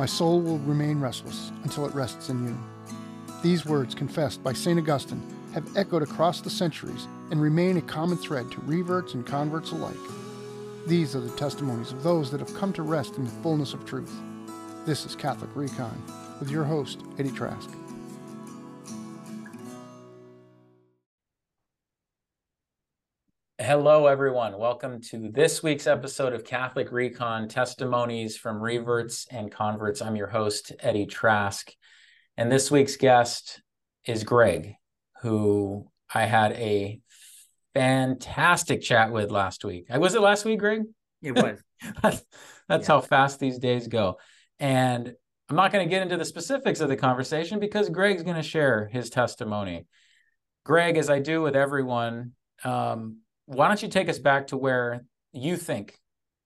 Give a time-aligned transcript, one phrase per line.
[0.00, 2.58] My soul will remain restless until it rests in you.
[3.42, 4.78] These words, confessed by St.
[4.78, 5.22] Augustine,
[5.52, 9.92] have echoed across the centuries and remain a common thread to reverts and converts alike.
[10.86, 13.84] These are the testimonies of those that have come to rest in the fullness of
[13.84, 14.10] truth.
[14.86, 16.02] This is Catholic Recon
[16.40, 17.68] with your host, Eddie Trask.
[23.70, 24.58] Hello, everyone.
[24.58, 30.02] Welcome to this week's episode of Catholic Recon Testimonies from Reverts and Converts.
[30.02, 31.70] I'm your host, Eddie Trask.
[32.36, 33.62] And this week's guest
[34.04, 34.74] is Greg,
[35.22, 37.00] who I had a
[37.72, 39.86] fantastic chat with last week.
[39.88, 40.82] Was it last week, Greg?
[41.22, 41.62] It was.
[42.02, 42.24] that's
[42.68, 42.94] that's yeah.
[42.94, 44.18] how fast these days go.
[44.58, 45.14] And
[45.48, 48.42] I'm not going to get into the specifics of the conversation because Greg's going to
[48.42, 49.86] share his testimony.
[50.64, 52.32] Greg, as I do with everyone,
[52.64, 53.18] um,
[53.50, 55.98] why don't you take us back to where you think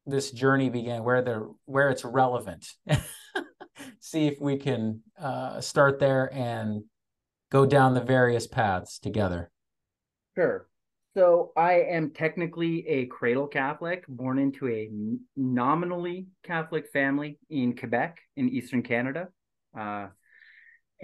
[0.06, 2.66] this journey began, where the where it's relevant?
[4.00, 6.84] See if we can uh, start there and
[7.50, 9.50] go down the various paths together.
[10.34, 10.66] Sure.
[11.14, 14.90] So I am technically a cradle Catholic, born into a
[15.36, 19.28] nominally Catholic family in Quebec, in Eastern Canada.
[19.78, 20.06] Uh,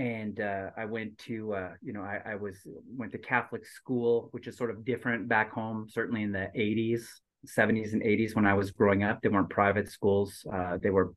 [0.00, 2.56] and uh, I went to, uh, you know, I, I, was
[2.96, 5.88] went to Catholic school, which is sort of different back home.
[5.90, 7.02] Certainly in the '80s,
[7.46, 10.46] '70s, and '80s when I was growing up, they weren't private schools.
[10.50, 11.12] Uh, they were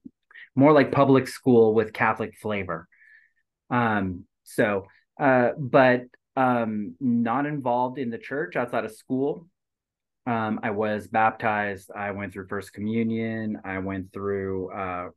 [0.53, 2.89] more like public school with Catholic flavor.
[3.69, 6.01] Um, so, uh, but
[6.35, 9.47] um, not involved in the church outside of school.
[10.27, 11.89] Um, I was baptized.
[11.95, 13.61] I went through First Communion.
[13.63, 15.07] I went through uh,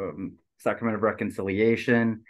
[0.00, 2.24] um, Sacrament of Reconciliation.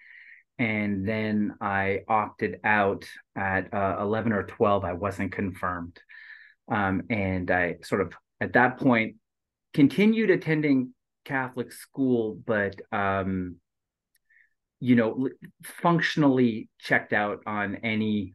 [0.63, 4.85] And then I opted out at uh, 11 or 12.
[4.85, 5.99] I wasn't confirmed.
[6.71, 9.17] Um, and I sort of, at that point,
[9.75, 13.57] continued attending Catholic school, but um,
[14.79, 15.29] you know,
[15.65, 18.35] functionally checked out on any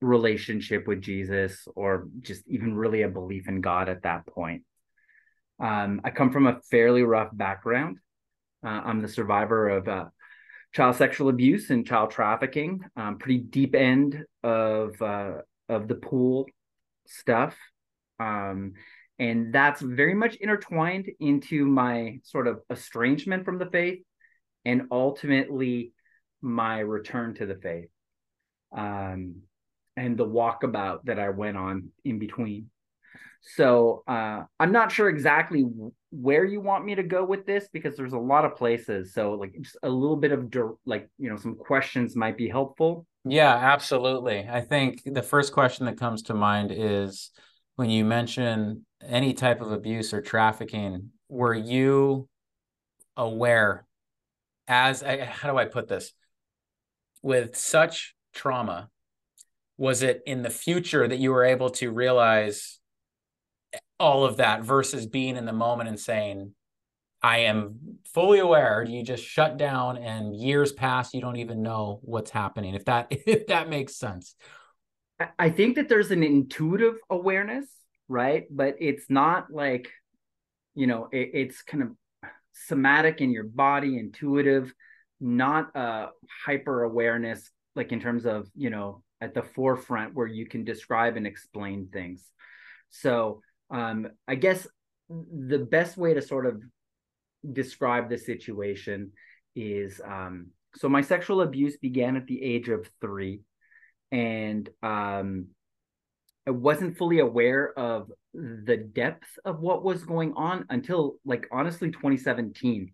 [0.00, 4.62] relationship with Jesus or just even really a belief in God at that point.
[5.58, 7.98] Um, I come from a fairly rough background.
[8.64, 10.04] Uh, I'm the survivor of uh,
[10.72, 15.34] child sexual abuse and child trafficking, um, pretty deep end of uh,
[15.68, 16.46] of the pool
[17.06, 17.56] stuff.
[18.18, 18.72] Um,
[19.18, 24.00] and that's very much intertwined into my sort of estrangement from the faith
[24.64, 25.92] and ultimately
[26.40, 27.88] my return to the faith
[28.76, 29.42] um,
[29.96, 32.70] and the walkabout that I went on in between.
[33.42, 35.64] So uh, I'm not sure exactly
[36.12, 39.14] where you want me to go with this because there's a lot of places.
[39.14, 40.52] So like just a little bit of
[40.84, 43.06] like you know some questions might be helpful.
[43.24, 44.46] Yeah, absolutely.
[44.48, 47.30] I think the first question that comes to mind is
[47.76, 52.28] when you mention any type of abuse or trafficking, were you
[53.16, 53.86] aware
[54.68, 56.12] as I, how do I put this?
[57.22, 58.90] With such trauma,
[59.78, 62.80] was it in the future that you were able to realize
[64.02, 66.52] all of that versus being in the moment and saying,
[67.22, 68.84] I am fully aware.
[68.86, 72.74] You just shut down and years pass, you don't even know what's happening?
[72.74, 74.34] If that if that makes sense.
[75.38, 77.66] I think that there's an intuitive awareness,
[78.08, 78.44] right?
[78.50, 79.88] But it's not like,
[80.74, 81.90] you know, it, it's kind of
[82.54, 84.74] somatic in your body, intuitive,
[85.20, 86.08] not a
[86.44, 91.16] hyper awareness, like in terms of, you know, at the forefront where you can describe
[91.16, 92.24] and explain things.
[92.90, 94.66] So um, I guess
[95.08, 96.62] the best way to sort of
[97.52, 99.12] describe the situation
[99.56, 103.40] is um, so my sexual abuse began at the age of three,
[104.10, 105.48] and um,
[106.46, 111.90] I wasn't fully aware of the depth of what was going on until like honestly
[111.90, 112.92] 2017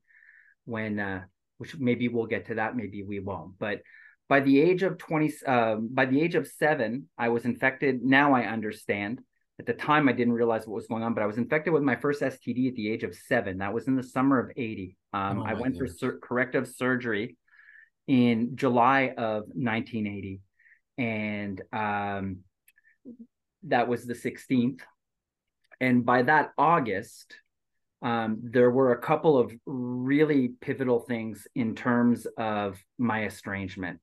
[0.64, 1.22] when uh
[1.58, 3.80] which maybe we'll get to that maybe we won't but
[4.28, 8.02] by the age of 20 uh, by the age of 7 I was infected.
[8.02, 9.20] Now I understand
[9.58, 11.82] at the time I didn't realize what was going on but I was infected with
[11.82, 14.96] my first STD at the age of 7 that was in the summer of 80
[15.12, 15.92] um, oh I went goodness.
[15.92, 17.36] for sur- corrective surgery
[18.06, 20.40] in July of 1980
[20.96, 22.38] and um
[23.64, 24.80] that was the 16th
[25.80, 27.36] and by that August,
[28.02, 34.00] um, there were a couple of really pivotal things in terms of my estrangement.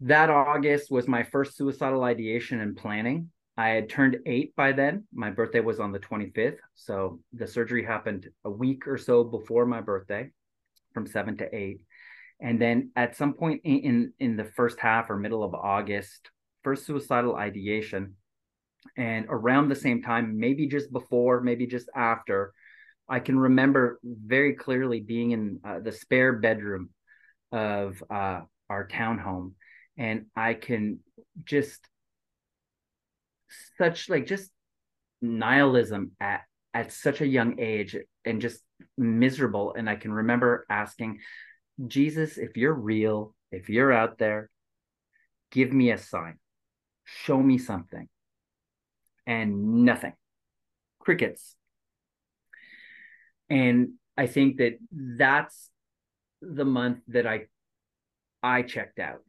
[0.00, 3.30] That August was my first suicidal ideation and planning.
[3.56, 5.04] I had turned eight by then.
[5.12, 6.58] My birthday was on the 25th.
[6.74, 10.30] So the surgery happened a week or so before my birthday,
[10.92, 11.80] from seven to eight.
[12.40, 16.30] And then at some point in, in, in the first half or middle of August,
[16.64, 18.16] first suicidal ideation
[18.96, 22.52] and around the same time, maybe just before, maybe just after,
[23.08, 26.90] I can remember very clearly being in uh, the spare bedroom
[27.52, 28.40] of uh,
[28.70, 29.52] our townhome,
[29.98, 31.00] and I can
[31.44, 31.80] just
[33.78, 34.50] such like just
[35.20, 36.42] nihilism at
[36.74, 38.60] at such a young age and just
[38.98, 39.74] miserable.
[39.76, 41.20] And I can remember asking
[41.86, 44.50] Jesus, if you're real, if you're out there,
[45.52, 46.38] give me a sign,
[47.04, 48.08] show me something,
[49.26, 50.14] and nothing,
[50.98, 51.56] crickets.
[53.48, 55.70] And i think that that's
[56.40, 57.46] the month that i
[58.42, 59.22] i checked out.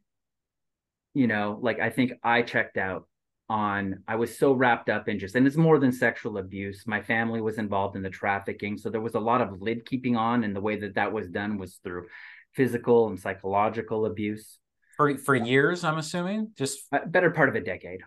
[1.14, 3.08] You know like i think i checked out
[3.48, 6.84] on i was so wrapped up in just and it's more than sexual abuse.
[6.86, 10.16] My family was involved in the trafficking so there was a lot of lid keeping
[10.16, 12.06] on and the way that that was done was through
[12.54, 14.58] physical and psychological abuse.
[14.96, 16.52] For for years i'm assuming?
[16.58, 18.00] Just a better part of a decade.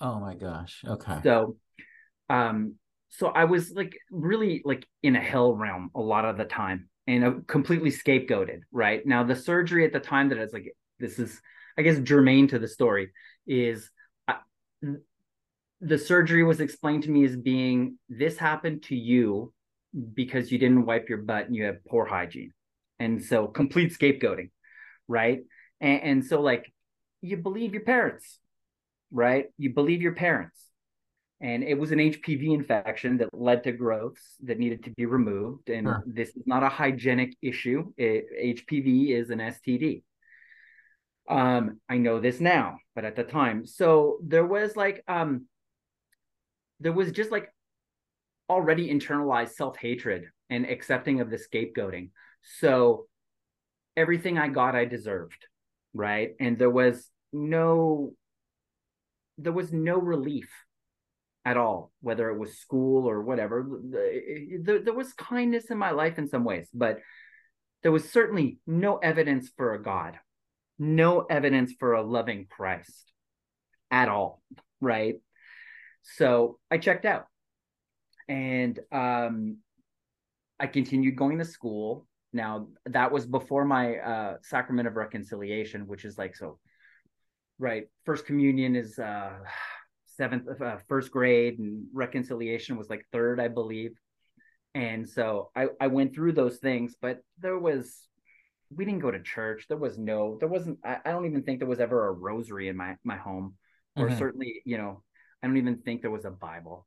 [0.00, 1.18] Oh my gosh okay.
[1.22, 1.56] So
[2.30, 2.76] um
[3.10, 6.88] so I was like really like in a hell realm a lot of the time
[7.06, 8.60] and completely scapegoated.
[8.70, 9.04] Right?
[9.04, 11.40] Now, the surgery at the time that I was like, this is,
[11.76, 13.10] I guess, germane to the story
[13.46, 13.90] is
[15.80, 19.52] the surgery was explained to me as being this happened to you
[20.14, 22.52] because you didn't wipe your butt and you have poor hygiene.
[22.98, 24.50] And so complete scapegoating.
[25.06, 25.40] Right.
[25.80, 26.72] And, and so, like,
[27.20, 28.38] you believe your parents,
[29.10, 29.46] right?
[29.56, 30.68] You believe your parents
[31.40, 35.70] and it was an HPV infection that led to growths that needed to be removed.
[35.70, 36.00] And huh.
[36.04, 37.92] this is not a hygienic issue.
[37.96, 38.26] It,
[38.58, 40.02] HPV is an STD.
[41.28, 45.46] Um, I know this now, but at the time, so there was like, um,
[46.80, 47.52] there was just like
[48.48, 52.10] already internalized self hatred and accepting of the scapegoating.
[52.60, 53.06] So
[53.96, 55.46] everything I got, I deserved,
[55.92, 56.30] right?
[56.40, 58.14] And there was no,
[59.36, 60.48] there was no relief
[61.44, 63.66] at all, whether it was school or whatever.
[64.62, 66.98] There, there was kindness in my life in some ways, but
[67.82, 70.18] there was certainly no evidence for a God,
[70.78, 73.12] no evidence for a loving Christ
[73.90, 74.42] at all,
[74.80, 75.16] right?
[76.02, 77.26] So I checked out
[78.28, 79.58] and um,
[80.60, 82.06] I continued going to school.
[82.32, 86.58] Now, that was before my uh, sacrament of reconciliation, which is like so,
[87.58, 87.88] right?
[88.04, 88.98] First communion is.
[88.98, 89.38] Uh,
[90.18, 93.92] seventh, uh, first grade, and reconciliation was like third, I believe.
[94.74, 97.96] And so I, I went through those things, but there was,
[98.74, 99.66] we didn't go to church.
[99.68, 102.68] There was no, there wasn't, I, I don't even think there was ever a rosary
[102.68, 103.54] in my, my home,
[103.96, 104.18] or mm-hmm.
[104.18, 105.02] certainly, you know,
[105.42, 106.86] I don't even think there was a Bible.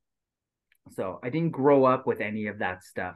[0.91, 3.15] So I didn't grow up with any of that stuff.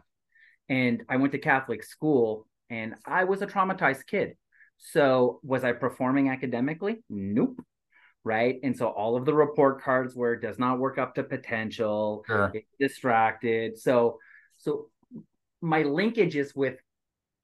[0.69, 4.35] And I went to Catholic school and I was a traumatized kid.
[4.77, 7.03] So was I performing academically?
[7.09, 7.59] Nope
[8.25, 8.59] right?
[8.63, 12.51] And so all of the report cards were does not work up to potential, sure.
[12.79, 13.77] distracted.
[13.77, 14.17] So
[14.57, 14.89] so
[15.62, 16.75] my linkages with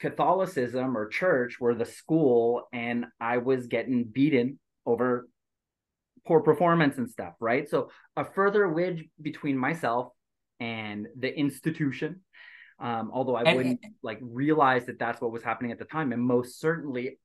[0.02, 5.30] Catholicism or church were the school, and I was getting beaten over
[6.26, 7.70] poor performance and stuff, right?
[7.70, 10.10] So a further wedge between myself
[10.60, 12.22] and the institution.
[12.80, 16.12] Um, although I and, wouldn't like realize that that's what was happening at the time,
[16.12, 17.20] and most certainly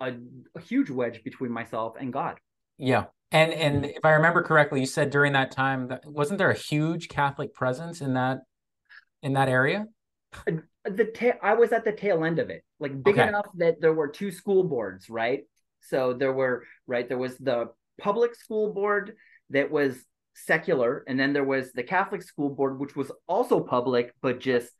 [0.00, 0.14] a,
[0.56, 2.38] a huge wedge between myself and God.
[2.78, 3.04] Yeah.
[3.30, 6.58] And and if I remember correctly, you said during that time that wasn't there a
[6.58, 8.40] huge Catholic presence in that
[9.22, 9.86] in that area?
[10.84, 13.28] The ta- I was at the tail end of it, like big okay.
[13.28, 15.44] enough that there were two school boards, right?
[15.80, 17.70] So there were right there was the
[18.00, 19.14] public school board
[19.50, 19.96] that was
[20.34, 24.70] secular, and then there was the Catholic school board, which was also public, but just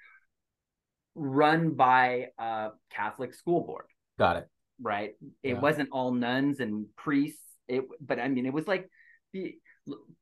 [1.14, 3.86] run by a Catholic school board.
[4.18, 4.48] Got it.
[4.80, 5.14] Right.
[5.42, 5.60] It yeah.
[5.60, 8.88] wasn't all nuns and priests it but i mean it was like
[9.32, 9.54] the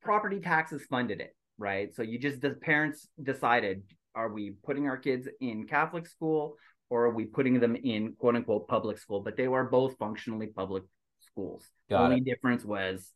[0.02, 3.83] property taxes funded it right so you just the parents decided
[4.16, 6.56] are we putting our kids in catholic school
[6.90, 9.20] or are we putting them in quote unquote public school?
[9.20, 10.85] But they were both functionally public
[11.20, 11.68] schools.
[11.90, 12.25] Got the only it.
[12.25, 13.12] difference was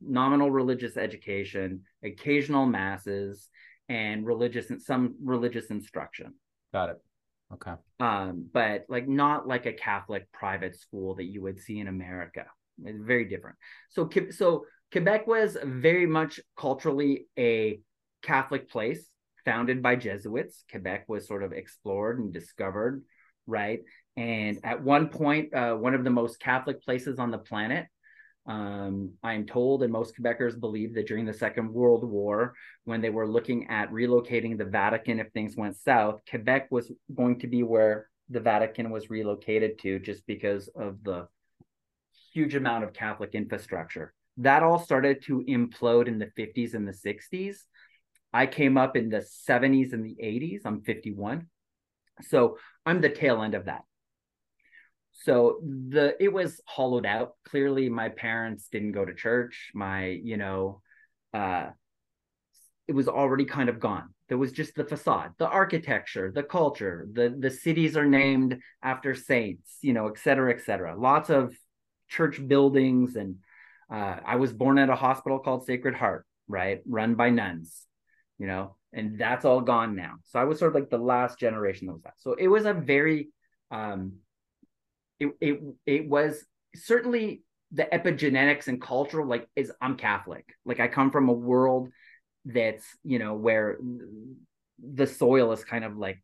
[0.00, 3.48] nominal religious education occasional masses
[3.88, 6.34] and religious and some religious instruction.
[6.72, 6.96] Got it.
[7.54, 7.74] Okay.
[8.00, 12.46] Um but like not like a catholic private school that you would see in america.
[12.84, 13.56] It's very different.
[13.90, 17.80] So so Quebec was very much culturally a
[18.22, 19.08] Catholic place
[19.44, 20.64] founded by Jesuits.
[20.70, 23.02] Quebec was sort of explored and discovered,
[23.46, 23.80] right?
[24.16, 27.86] And at one point, uh, one of the most Catholic places on the planet.
[28.44, 33.10] Um, I'm told, and most Quebecers believe that during the Second World War, when they
[33.10, 37.62] were looking at relocating the Vatican if things went south, Quebec was going to be
[37.62, 41.28] where the Vatican was relocated to just because of the
[42.32, 44.12] huge amount of Catholic infrastructure.
[44.38, 47.58] That all started to implode in the 50s and the 60s.
[48.32, 50.60] I came up in the 70s and the 80s.
[50.64, 51.46] I'm 51.
[52.22, 53.82] So I'm the tail end of that.
[55.24, 57.34] So the it was hollowed out.
[57.44, 59.70] Clearly, my parents didn't go to church.
[59.74, 60.80] My, you know,
[61.34, 61.70] uh
[62.88, 64.12] it was already kind of gone.
[64.28, 69.14] There was just the facade, the architecture, the culture, the the cities are named after
[69.14, 70.98] saints, you know, et cetera, et cetera.
[70.98, 71.54] Lots of
[72.08, 73.36] church buildings and
[73.90, 77.86] uh, I was born at a hospital called Sacred Heart, right, run by nuns,
[78.42, 80.16] you know, and that's all gone now.
[80.24, 82.14] So I was sort of like the last generation that was that.
[82.18, 83.28] So it was a very,
[83.70, 84.14] um,
[85.20, 86.44] it it it was
[86.74, 90.44] certainly the epigenetics and cultural like is I'm Catholic.
[90.64, 91.90] Like I come from a world
[92.44, 93.78] that's you know where
[94.82, 96.20] the soil is kind of like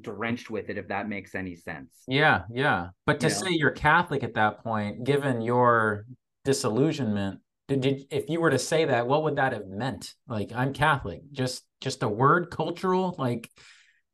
[0.00, 3.40] drenched with it if that makes any sense yeah yeah but to You know?
[3.40, 6.04] say you're catholic at that point given your
[6.44, 10.14] disillusionment did, did if you were to say that what would that have meant?
[10.28, 13.14] Like i'm catholic just just a word cultural?
[13.18, 13.50] Like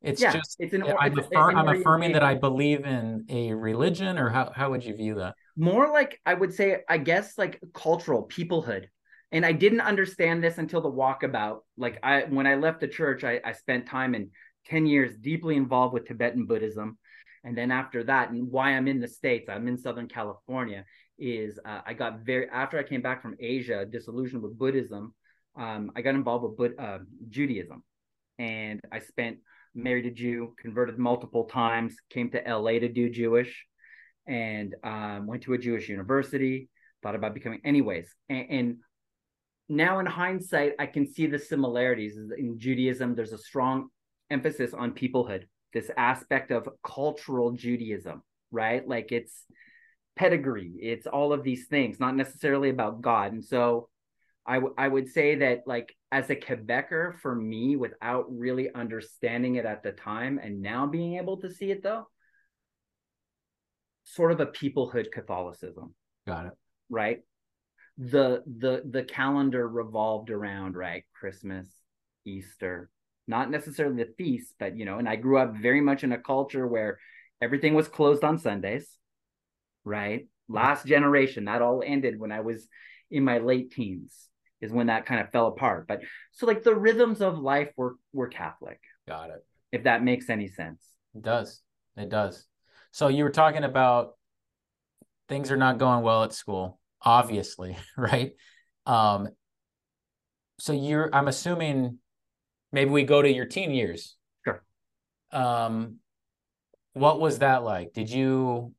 [0.01, 3.25] it's yeah just it's an i'm, it's affir- an I'm affirming that i believe in
[3.29, 5.35] a religion or how, how would you view that?
[5.55, 8.85] More like i would say i guess like cultural peoplehood.
[9.31, 11.59] And i didn't understand this until the walkabout.
[11.77, 14.31] Like i when i left the church i, I spent time in
[14.65, 16.97] 10 years deeply involved with tibetan buddhism
[17.43, 20.85] and then after that and why i'm in the states i'm in southern california
[21.17, 25.13] is uh, i got very after i came back from asia disillusioned with buddhism
[25.55, 26.99] um, i got involved with Bud- uh,
[27.29, 27.83] judaism
[28.39, 29.37] and i spent
[29.75, 33.65] married a jew converted multiple times came to la to do jewish
[34.27, 36.69] and um, went to a Jewish university,
[37.01, 38.13] thought about becoming, anyways.
[38.29, 38.77] And, and
[39.69, 42.17] now in hindsight, I can see the similarities.
[42.37, 43.89] In Judaism, there's a strong
[44.29, 48.87] emphasis on peoplehood, this aspect of cultural Judaism, right?
[48.87, 49.45] Like it's
[50.15, 53.33] pedigree, it's all of these things, not necessarily about God.
[53.33, 53.89] And so
[54.45, 59.55] I, w- I would say that, like, as a Quebecer, for me, without really understanding
[59.55, 62.07] it at the time and now being able to see it though,
[64.03, 65.95] sort of a peoplehood Catholicism,
[66.27, 66.53] got it
[66.89, 67.19] right?
[67.97, 71.67] The the the calendar revolved around right Christmas,
[72.25, 72.89] Easter,
[73.27, 76.17] not necessarily the feast, but you know, and I grew up very much in a
[76.17, 76.99] culture where
[77.41, 78.87] everything was closed on Sundays,
[79.83, 80.27] right?
[80.49, 82.67] Last generation, that all ended when I was
[83.09, 84.13] in my late teens,
[84.61, 85.87] is when that kind of fell apart.
[85.87, 86.01] But
[86.31, 90.47] so like the rhythms of life were were Catholic, got it if that makes any
[90.47, 90.81] sense.
[91.15, 91.61] It does.
[91.97, 92.45] It does.
[92.91, 94.11] So you were talking about
[95.27, 98.33] things are not going well at school, obviously, right?
[98.85, 99.29] Um
[100.59, 101.97] so you're I'm assuming
[102.73, 104.17] maybe we go to your teen years.
[104.43, 104.63] Sure.
[105.31, 105.99] Um
[106.93, 107.93] what was that like?
[107.93, 108.73] Did you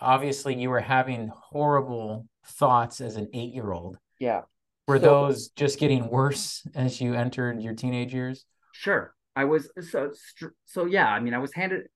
[0.00, 3.98] obviously you were having horrible thoughts as an 8-year-old.
[4.20, 4.42] Yeah.
[4.86, 8.44] Were So- those just getting worse as you entered your teenage years?
[8.72, 9.14] Sure.
[9.34, 10.12] I was so
[10.66, 11.86] so yeah, I mean I was handed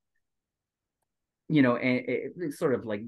[1.49, 3.03] you know, and it, sort of like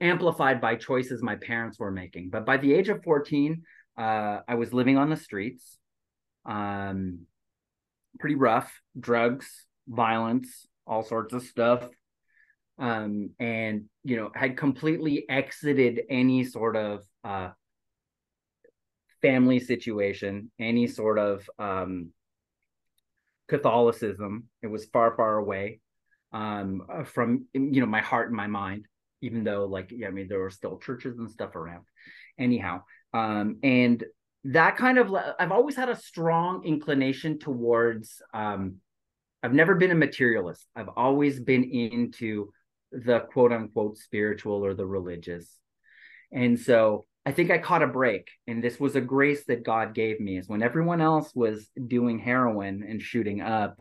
[0.00, 2.30] amplified by choices my parents were making.
[2.30, 3.62] But by the age of 14,
[3.98, 5.78] uh I was living on the streets.
[6.44, 7.26] Um
[8.18, 11.88] pretty rough, drugs, violence, all sorts of stuff.
[12.78, 17.50] Um and you know, had completely exited any sort of uh
[19.22, 22.12] family situation, any sort of um
[23.48, 24.48] Catholicism.
[24.62, 25.80] It was far, far away
[26.32, 28.86] um, uh, from you know my heart and my mind.
[29.22, 31.84] Even though, like, yeah, I mean, there were still churches and stuff around.
[32.38, 32.82] Anyhow,
[33.14, 34.04] um, and
[34.44, 38.22] that kind of I've always had a strong inclination towards.
[38.32, 38.76] Um,
[39.42, 40.66] I've never been a materialist.
[40.74, 42.52] I've always been into
[42.92, 45.58] the quote unquote spiritual or the religious,
[46.32, 49.94] and so I think I caught a break, and this was a grace that God
[49.94, 50.36] gave me.
[50.36, 53.78] Is when everyone else was doing heroin and shooting up,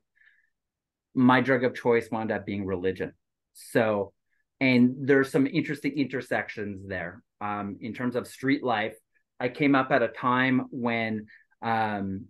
[1.13, 3.13] my drug of choice wound up being religion.
[3.53, 4.13] So,
[4.61, 8.95] and there's some interesting intersections there um, in terms of street life.
[9.39, 11.27] I came up at a time when,
[11.61, 12.25] um,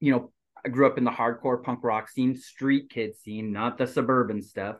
[0.00, 0.32] you know,
[0.64, 4.42] I grew up in the hardcore punk rock scene, street kid scene, not the suburban
[4.42, 4.76] stuff.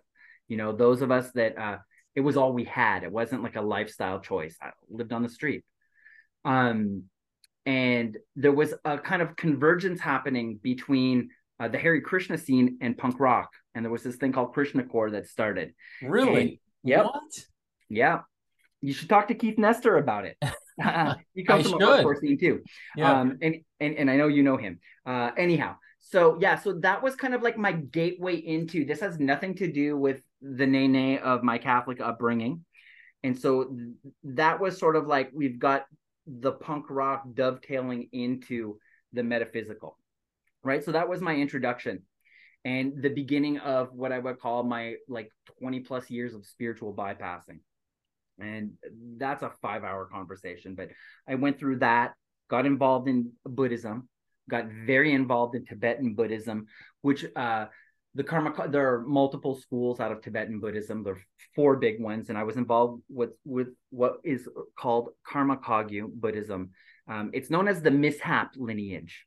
[0.49, 1.79] You know, those of us that uh,
[2.15, 3.05] it was all we had.
[3.05, 4.57] It wasn't like a lifestyle choice.
[4.61, 5.65] I lived on the street.
[6.45, 7.05] Um,
[7.67, 11.29] and there was a kind of convergence happening between
[11.61, 13.51] uh, the Hare Krishna scene and punk rock.
[13.75, 15.75] And there was this thing called Krishna Core that started.
[16.03, 16.61] Really?
[16.85, 17.05] Yep.
[17.05, 17.47] What?
[17.89, 18.21] Yeah.
[18.81, 20.37] You should talk to Keith Nestor about it.
[21.35, 22.05] he comes I from a should.
[22.05, 22.63] hardcore scene too.
[22.95, 23.21] Yeah.
[23.21, 24.81] Um, and, and and I know you know him.
[25.07, 29.19] Uh, anyhow, so yeah, so that was kind of like my gateway into this has
[29.19, 32.65] nothing to do with the nene of my Catholic upbringing,
[33.23, 33.77] and so
[34.25, 35.87] that was sort of like we've got
[36.27, 38.79] the punk rock dovetailing into
[39.13, 39.97] the metaphysical.
[40.63, 42.03] right so that was my introduction
[42.65, 45.31] and the beginning of what i would call my like
[45.61, 47.61] 20 plus years of spiritual bypassing
[48.39, 48.73] and
[49.17, 50.89] that's a five hour conversation but
[51.29, 52.15] i went through that
[52.49, 54.09] got involved in buddhism
[54.49, 56.67] got very involved in tibetan buddhism
[57.03, 57.67] which uh
[58.15, 61.05] the karma there are multiple schools out of tibetan buddhism.
[61.05, 61.23] There are
[61.55, 66.71] four big ones and i was involved with with what is called karma kagyu buddhism.
[67.07, 69.25] Um, it's known as the mishap lineage.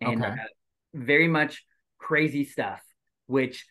[0.00, 0.32] And okay.
[0.32, 0.36] uh,
[0.94, 1.64] very much
[1.98, 2.80] crazy stuff
[3.26, 3.66] which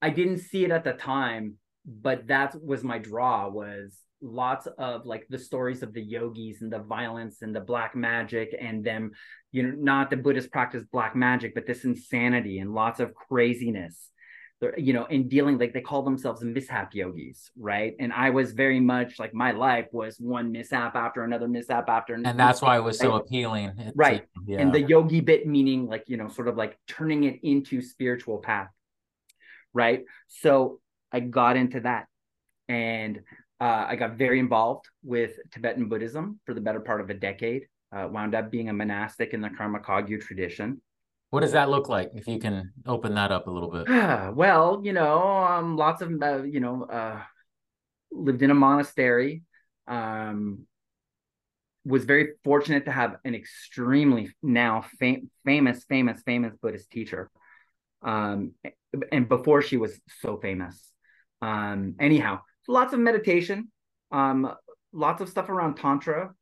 [0.00, 5.06] i didn't see it at the time but that was my draw was lots of
[5.06, 9.12] like the stories of the yogis and the violence and the black magic and them
[9.52, 14.10] you know not the buddhist practice black magic but this insanity and lots of craziness.
[14.76, 17.94] You know in dealing like they call themselves mishap yogis right?
[18.00, 22.14] And i was very much like my life was one mishap after another mishap after
[22.14, 23.92] another and that's why it was so appealing.
[23.94, 24.24] Right.
[24.46, 24.58] yeah.
[24.58, 28.38] and the yogi bit meaning like you know sort of like turning it into spiritual
[28.38, 28.68] path
[29.72, 30.04] right?
[30.26, 30.80] So
[31.12, 32.06] i got into that.
[32.68, 33.20] And
[33.60, 37.66] uh, I got very involved with Tibetan Buddhism for the better part of a decade.
[37.90, 40.80] Uh, wound up being a monastic in the Karma Kagyu tradition.
[41.30, 42.10] What does that look like?
[42.14, 43.88] If you can open that up a little bit.
[44.34, 47.20] well, you know, um, lots of uh, you know, uh,
[48.12, 49.42] lived in a monastery.
[49.86, 50.66] Um,
[51.84, 57.30] was very fortunate to have an extremely now fam- famous, famous, famous Buddhist teacher.
[58.02, 58.52] Um,
[59.10, 60.92] and before she was so famous.
[61.40, 63.72] Um, anyhow, lots of meditation,
[64.12, 64.54] um,
[64.92, 66.32] lots of stuff around tantra.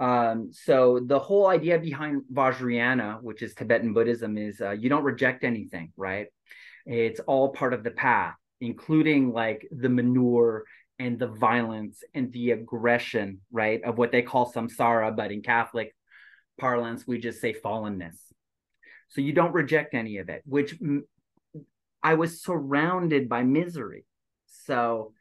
[0.00, 5.04] Um, so the whole idea behind Vajrayana, which is Tibetan Buddhism, is uh, you don't
[5.04, 6.26] reject anything, right?
[6.86, 10.64] It's all part of the path, including like the manure
[10.98, 15.94] and the violence and the aggression, right, of what they call samsara, but in Catholic
[16.58, 18.16] parlance, we just say fallenness.
[19.10, 20.76] So you don't reject any of it, which
[22.02, 24.04] I was surrounded by misery.
[24.64, 25.12] So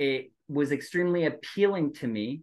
[0.00, 2.42] it was extremely appealing to me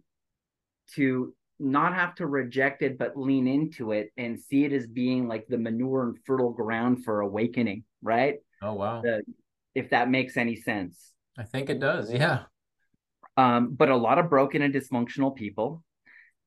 [0.94, 5.26] to not have to reject it but lean into it and see it as being
[5.26, 8.36] like the manure and fertile ground for awakening right?
[8.62, 9.02] Oh wow.
[9.02, 9.22] The,
[9.74, 11.12] if that makes any sense.
[11.36, 12.44] I think it does yeah.
[13.36, 15.84] Um, but a lot of broken and dysfunctional people.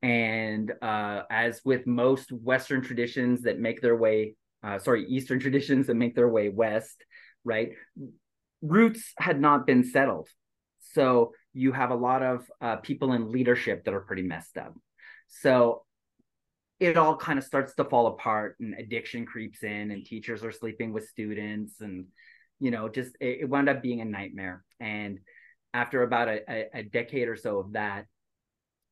[0.01, 5.87] And uh, as with most western traditions that make their way uh, sorry eastern traditions
[5.87, 7.03] that make their way west
[7.43, 7.71] right
[8.61, 10.29] roots had not been settled
[10.93, 14.73] so you have a lot of uh, people in leadership that are pretty messed up.
[15.27, 15.83] So
[16.79, 20.51] it all kind of starts to fall apart and addiction creeps in and teachers are
[20.51, 22.05] sleeping with students and
[22.59, 24.63] you know just it, it wound up being a nightmare.
[24.79, 25.19] And
[25.73, 28.05] after about a, a, a, decade or so of that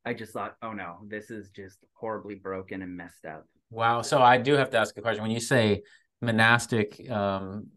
[0.05, 3.45] i just thought oh no this is just horribly broken and messed up.
[3.69, 4.01] Wow.
[4.01, 5.23] So i do have to ask a question.
[5.23, 5.81] When you say
[6.21, 7.67] monastic um,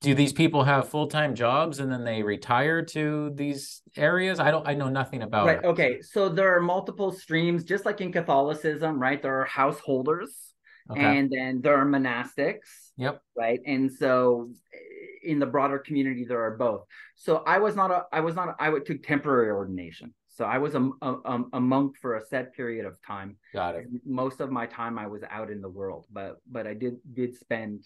[0.00, 4.38] do these people have full-time jobs and then they retire to these areas?
[4.38, 5.64] I don't i know nothing about right it.
[5.64, 10.54] okay so there are multiple streams just like in catholicism right there are householders
[10.90, 11.18] okay.
[11.18, 13.20] and then there are monastics yep.
[13.36, 14.78] right and so eh,
[15.22, 16.84] in the broader community there are both.
[17.16, 20.14] So i was not a i was not a, i took temporary ordination.
[20.28, 23.36] So i was a, a, a monk for a set period of time.
[23.52, 23.86] Got it.
[24.06, 27.36] Most of my time i was out in the world but but i did did
[27.36, 27.84] spend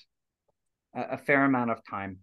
[0.94, 2.18] a, fair amount of time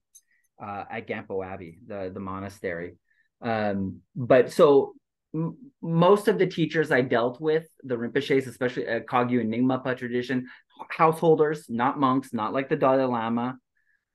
[0.62, 2.97] uh, at Gampo Abbey, the the monastery.
[3.41, 4.93] Um, but so
[5.34, 9.97] m- most of the teachers I dealt with, the Rinpoches, especially uh, Kagyu and Nyingmapa
[9.97, 10.47] tradition,
[10.89, 13.58] householders, not monks, not like the Dalai Lama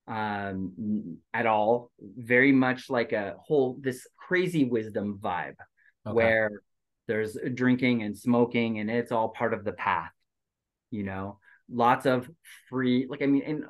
[0.06, 1.90] um, at all.
[2.00, 5.56] Very much like a whole this crazy wisdom vibe,
[6.06, 6.14] okay.
[6.14, 6.50] where
[7.06, 10.10] there's drinking and smoking, and it's all part of the path.
[10.90, 11.38] You know,
[11.70, 12.28] lots of
[12.68, 13.64] free, like I mean, and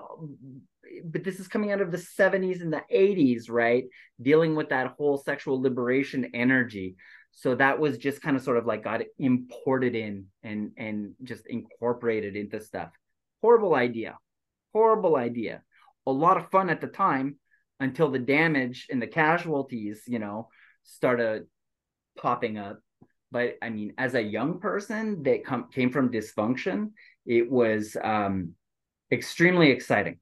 [1.05, 3.85] but this is coming out of the 70s and the 80s, right?
[4.21, 6.97] Dealing with that whole sexual liberation energy.
[7.33, 11.47] So that was just kind of sort of like got imported in and and just
[11.47, 12.91] incorporated into stuff.
[13.43, 14.17] Horrible idea.
[14.73, 15.63] Horrible idea.
[16.07, 17.37] A lot of fun at the time
[17.81, 20.49] until the damage and the casualties, you know,
[20.85, 21.47] started
[22.17, 22.79] popping up.
[23.33, 25.43] But I mean, as a young person that
[25.73, 26.93] came from dysfunction,
[27.27, 28.53] it was um,
[29.11, 30.19] extremely exciting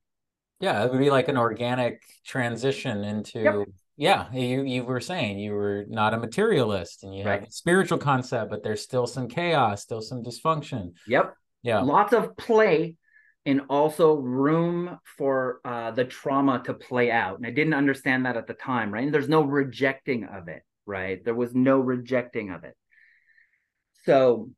[0.62, 3.54] yeah, it would be like an organic transition into yep.
[3.96, 7.40] yeah, you you were saying you were not a materialist and you right.
[7.40, 10.92] have a spiritual concept, but there's still some chaos, still some dysfunction.
[11.08, 11.34] Yep.
[11.64, 11.80] Yeah.
[11.80, 12.96] Lots of play
[13.44, 17.38] and also room for uh, the trauma to play out.
[17.38, 19.02] And I didn't understand that at the time, right?
[19.02, 21.24] And there's no rejecting of it, right?
[21.24, 22.76] There was no rejecting of it.
[24.04, 24.50] So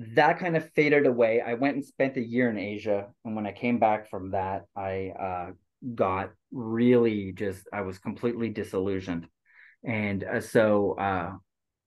[0.00, 1.42] that kind of faded away.
[1.42, 4.64] I went and spent a year in Asia, and when I came back from that,
[4.74, 5.50] I uh,
[5.94, 9.26] got really just I was completely disillusioned,
[9.84, 11.32] and uh, so uh,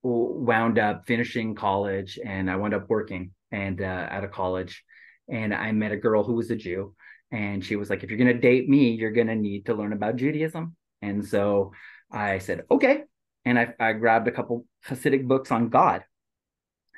[0.04, 4.84] wound up finishing college, and I wound up working and uh, at a college,
[5.28, 6.94] and I met a girl who was a Jew,
[7.32, 10.18] and she was like, "If you're gonna date me, you're gonna need to learn about
[10.18, 11.72] Judaism," and so
[12.12, 13.06] I said, "Okay,"
[13.44, 16.04] and I, I grabbed a couple Hasidic books on God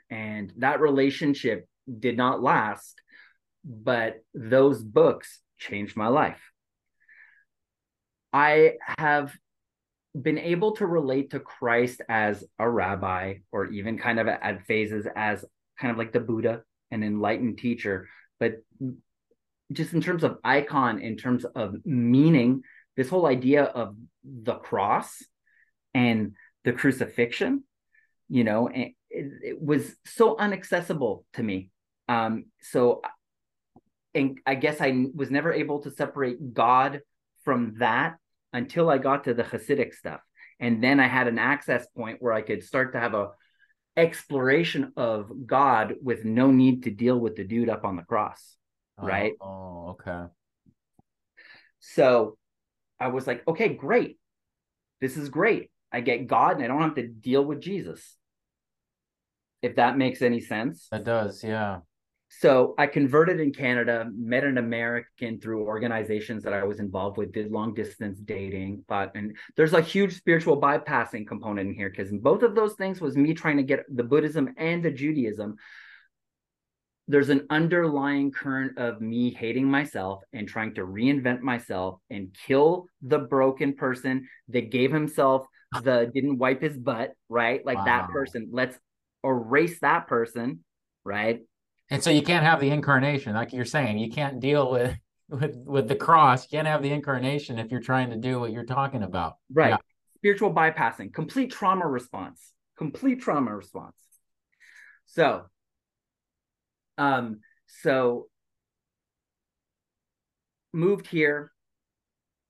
[0.09, 1.67] and that relationship
[1.99, 3.01] did not last,
[3.63, 6.41] but those books changed my life.
[8.33, 9.33] I have
[10.19, 15.07] been able to relate to Christ as a rabbi, or even kind of at phases
[15.15, 15.43] as
[15.79, 18.07] kind of like the Buddha, an enlightened teacher.
[18.39, 18.63] But
[19.71, 22.61] just in terms of icon, in terms of meaning,
[22.95, 25.23] this whole idea of the cross
[25.93, 27.63] and the crucifixion,
[28.29, 28.69] you know,
[29.15, 31.69] it, it was so inaccessible to me.
[32.07, 33.01] Um, so,
[34.13, 37.01] and I guess I was never able to separate God
[37.43, 38.17] from that
[38.53, 40.21] until I got to the Hasidic stuff,
[40.59, 43.31] and then I had an access point where I could start to have a
[43.97, 48.55] exploration of God with no need to deal with the dude up on the cross,
[48.97, 49.33] oh, right?
[49.41, 50.31] Oh, okay.
[51.79, 52.37] So
[52.99, 54.17] I was like, okay, great.
[55.01, 55.69] This is great.
[55.91, 58.17] I get God and I don't have to deal with Jesus
[59.65, 60.87] if that makes any sense.
[60.91, 61.79] That does, yeah.
[62.29, 67.31] So I converted in Canada, met an American through organizations that I was involved with,
[67.31, 72.11] did long distance dating, but and there's a huge spiritual bypassing component in here because
[72.11, 75.55] both of those things was me trying to get the Buddhism and the Judaism.
[77.07, 82.87] There's an underlying current of me hating myself and trying to reinvent myself and kill
[83.01, 85.47] the broken person that gave himself
[85.83, 87.65] the didn't wipe his butt, right?
[87.65, 87.85] Like wow.
[87.85, 88.49] that person.
[88.51, 88.77] Let's
[89.25, 90.63] erase that person,
[91.03, 91.41] right?
[91.89, 93.97] And so you can't have the incarnation, like you're saying.
[93.99, 94.97] You can't deal with
[95.29, 96.43] with with the cross.
[96.43, 99.35] You can't have the incarnation if you're trying to do what you're talking about.
[99.53, 99.69] Right.
[99.69, 99.77] Yeah.
[100.17, 103.95] Spiritual bypassing, complete trauma response, complete trauma response.
[105.05, 105.43] So,
[106.97, 108.27] um, so
[110.73, 111.51] moved here,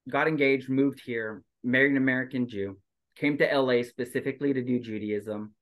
[0.09, 2.77] got engaged, moved here, married an American Jew,
[3.17, 5.53] came to LA specifically to do Judaism.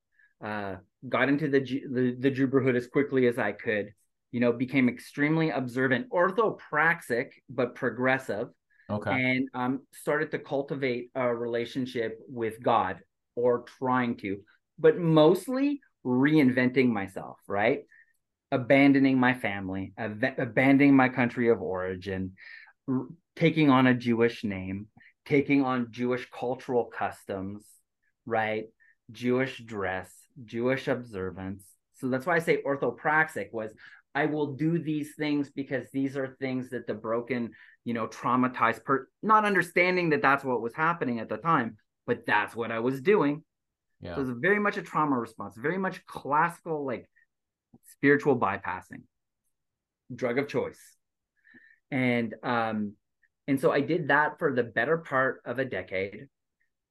[0.44, 0.76] Uh,
[1.08, 3.94] got into the, the the Jubrahud as quickly as I could.
[4.32, 8.48] You know, became extremely observant, orthopraxic but progressive.
[8.90, 9.12] Okay.
[9.12, 13.00] And um, started to cultivate a relationship with God,
[13.36, 14.40] or trying to,
[14.80, 17.38] but mostly reinventing myself.
[17.48, 17.82] Right,
[18.52, 22.34] abandoning my family, ab- abandoning my country of origin,
[22.90, 24.88] r- taking on a Jewish name,
[25.26, 27.66] taking on Jewish cultural customs.
[28.26, 28.66] Right,
[29.12, 30.10] Jewish dress,
[30.46, 31.64] Jewish observance.
[31.96, 33.72] So that's why I say orthopraxic was
[34.16, 37.52] I will do these things because these are things that the broken,
[37.84, 42.26] you know, traumatized per not understanding that that's what was happening at the time, but
[42.26, 43.44] that's what I was doing.
[44.02, 44.16] Yeah.
[44.16, 47.10] So it's very much a trauma response, very much classical like
[47.92, 49.04] spiritual bypassing,
[50.14, 50.82] drug of choice.
[51.90, 52.94] And um
[53.48, 56.28] and so I did that for the better part of a decade.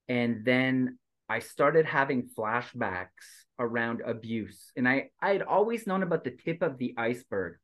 [0.08, 0.98] And then
[1.32, 3.06] I started having flashbacks
[3.58, 4.70] around abuse.
[4.76, 7.56] And I, I had always known about the tip of the iceberg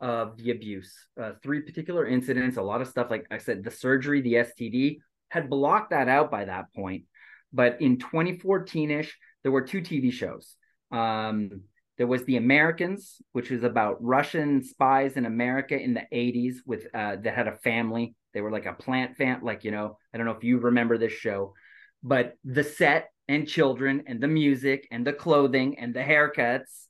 [0.00, 0.92] of the abuse.
[1.20, 4.96] Uh, three particular incidents, a lot of stuff, like I said, the surgery, the STD,
[5.28, 7.04] had blocked that out by that point.
[7.52, 10.56] But in 2014 ish, there were two TV shows.
[10.90, 11.60] Um,
[11.96, 16.88] there was The Americans, which was about Russian spies in America in the 80s with
[16.92, 18.16] uh, that had a family.
[18.34, 20.98] They were like a plant fan, like you know, I don't know if you remember
[20.98, 21.54] this show
[22.02, 26.86] but the set and children and the music and the clothing and the haircuts,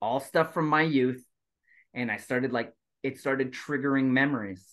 [0.00, 1.24] all stuff from my youth.
[1.94, 4.64] And I started like, it started triggering memories,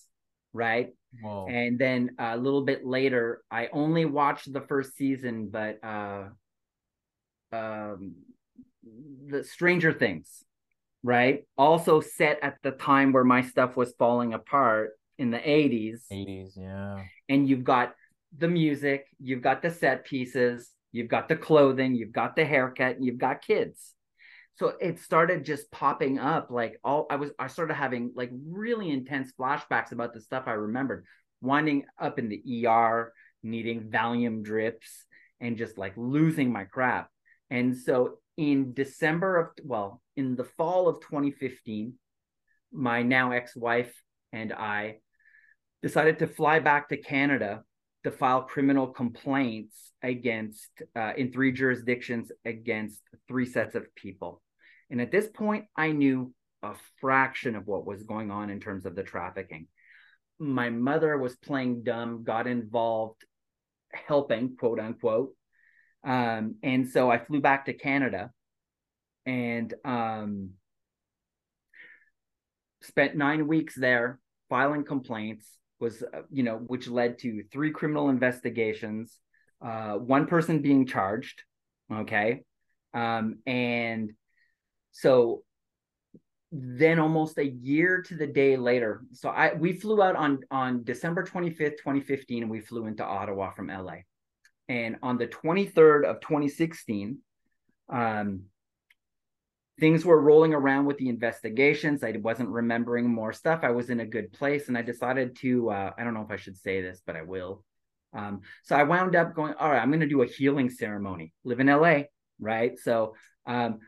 [0.52, 0.90] right?
[1.22, 1.46] Whoa.
[1.48, 6.28] And then a little bit later, I only watched the first season, but uh,
[7.52, 8.14] um,
[9.26, 10.44] the Stranger Things,
[11.02, 11.44] right?
[11.56, 16.02] Also set at the time where my stuff was falling apart in the 80s.
[16.12, 17.02] 80s, yeah.
[17.28, 17.94] And you've got
[18.36, 23.02] the music, you've got the set pieces, you've got the clothing, you've got the haircut,
[23.02, 23.94] you've got kids.
[24.56, 28.90] So it started just popping up like all I was I started having like really
[28.90, 31.04] intense flashbacks about the stuff I remembered,
[31.40, 33.12] winding up in the ER,
[33.42, 35.06] needing Valium drips
[35.40, 37.08] and just like losing my crap.
[37.50, 41.94] And so in December of well, in the fall of 2015,
[42.72, 43.94] my now ex-wife
[44.32, 44.96] and I
[45.82, 47.62] decided to fly back to Canada
[48.04, 54.40] to file criminal complaints against uh, in three jurisdictions against three sets of people
[54.90, 56.32] And at this point, I knew
[56.62, 59.66] a fraction of what was going on in terms of the trafficking.
[60.38, 63.24] My mother was playing dumb, got involved,
[63.92, 65.34] helping, quote unquote.
[66.04, 68.30] Um, and so I flew back to Canada
[69.26, 70.50] and um,
[72.82, 75.46] spent nine weeks there filing complaints
[75.80, 79.18] was uh, you know which led to three criminal investigations
[79.64, 81.42] uh, one person being charged
[81.92, 82.42] okay?
[82.94, 84.12] Um, and
[84.92, 85.42] so
[86.50, 90.82] then almost a year to the day later so i we flew out on on
[90.82, 93.96] december 25th 2015 and we flew into ottawa from la
[94.66, 97.18] and on the 23rd of 2016
[97.90, 98.44] um,
[99.78, 102.02] things were rolling around with the investigations.
[102.02, 103.60] I wasn't remembering more stuff.
[103.62, 105.70] I was in a good place, and I decided to.
[105.70, 107.64] Uh, I don't know if I should say this, but I will.
[108.12, 109.54] Um, so I wound up going.
[109.54, 111.32] All right, I'm going to do a healing ceremony.
[111.44, 112.02] Live in LA,
[112.40, 112.78] right?
[112.78, 113.14] So
[113.46, 113.78] um,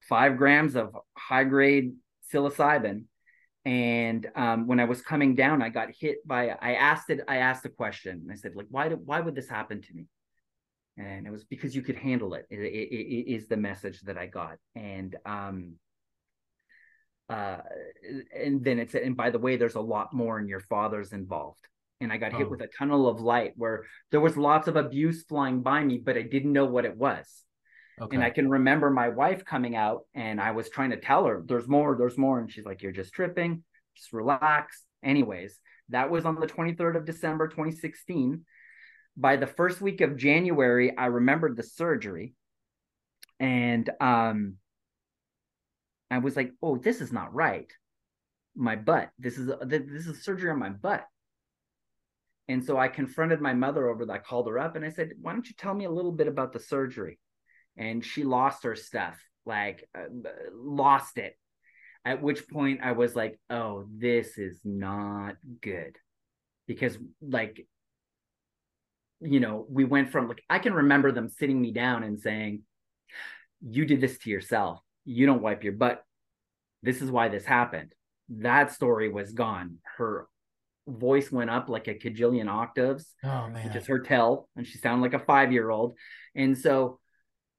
[0.00, 1.94] five grams of high grade
[2.32, 3.04] psilocybin.
[3.64, 6.48] And um, when I was coming down, I got hit by.
[6.48, 7.20] I asked it.
[7.28, 8.28] I asked a question.
[8.30, 8.88] I said, like, why?
[8.88, 10.06] Do, why would this happen to me?
[10.98, 14.18] And it was because you could handle it, it, it, it is the message that
[14.18, 14.56] i got.
[14.74, 15.74] And um
[17.28, 17.58] uh
[18.36, 21.66] and then it's and by the way there's a lot more and your father's involved.
[22.00, 22.38] And i got oh.
[22.38, 25.98] hit with a tunnel of light where there was lots of abuse flying by me
[25.98, 27.26] but i didn't know what it was.
[28.00, 28.16] Okay.
[28.16, 31.42] and i can remember my wife coming out and i was trying to tell her
[31.46, 32.38] there's more there's more.
[32.38, 33.64] And she's like you're just tripping.
[33.96, 34.84] Just relax.
[35.02, 38.44] Anyways that was on the 23rd of december 2016
[39.16, 42.34] by the first week of January, I remembered the surgery.
[43.38, 44.56] And um,
[46.10, 47.70] I was like, oh, this is not right.
[48.54, 49.10] My butt.
[49.18, 51.04] This is a, this is surgery on my butt.
[52.48, 54.12] And so I confronted my mother over that.
[54.12, 56.28] I called her up and I said, why don't you tell me a little bit
[56.28, 57.18] about the surgery?
[57.76, 60.04] And she lost her stuff, like uh,
[60.52, 61.34] lost it.
[62.04, 65.96] At which point I was like, oh, this is not good.
[66.66, 67.66] Because like
[69.24, 72.62] you know, we went from like, I can remember them sitting me down and saying,
[73.60, 74.80] You did this to yourself.
[75.04, 76.04] You don't wipe your butt.
[76.82, 77.94] This is why this happened.
[78.28, 79.78] That story was gone.
[79.96, 80.26] Her
[80.86, 83.66] voice went up like a cajillion octaves, oh, man.
[83.66, 85.94] which is her tell, and she sounded like a five year old.
[86.34, 86.98] And so,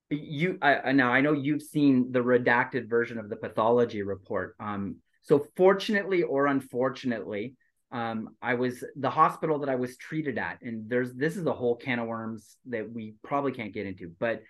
[0.10, 4.56] you I, now I know you've seen the redacted version of the pathology report.
[4.60, 7.56] Um, so fortunately or unfortunately,
[7.94, 11.54] um, I was the hospital that I was treated at, and there's this is a
[11.54, 14.42] whole can of worms that we probably can't get into, but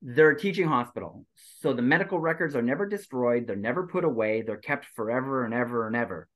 [0.00, 1.26] they're a teaching hospital.
[1.60, 5.52] So the medical records are never destroyed, they're never put away, they're kept forever and
[5.52, 6.28] ever and ever.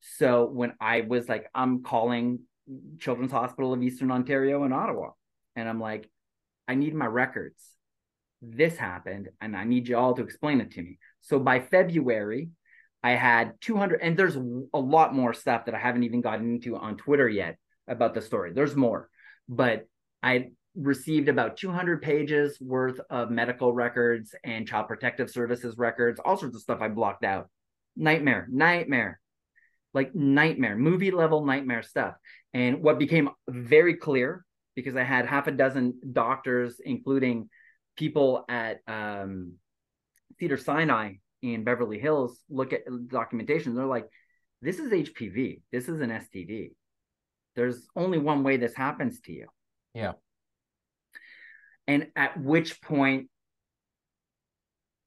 [0.00, 2.40] So when I was like, I'm calling
[2.98, 5.10] Children's Hospital of Eastern Ontario in Ottawa,
[5.56, 6.08] and I'm like,
[6.66, 7.62] I need my records.
[8.40, 10.98] This happened, and I need you all to explain it to me.
[11.20, 12.48] So by February,
[13.02, 16.76] I had 200, and there's a lot more stuff that I haven't even gotten into
[16.76, 17.56] on Twitter yet
[17.88, 18.52] about the story.
[18.52, 19.08] There's more,
[19.48, 19.86] but
[20.22, 26.36] I received about 200 pages worth of medical records and child protective services records, all
[26.36, 27.50] sorts of stuff I blocked out.
[27.96, 29.20] Nightmare, nightmare,
[29.92, 32.14] like nightmare, movie level nightmare stuff.
[32.54, 37.50] And what became very clear because I had half a dozen doctors, including
[37.96, 39.54] people at um,
[40.38, 43.74] Cedars-Sinai in Beverly Hills look at documentation.
[43.74, 44.08] They're like,
[44.62, 45.62] this is HPV.
[45.72, 46.70] This is an STD.
[47.56, 49.48] There's only one way this happens to you.
[49.92, 50.12] Yeah.
[51.86, 53.28] And at which point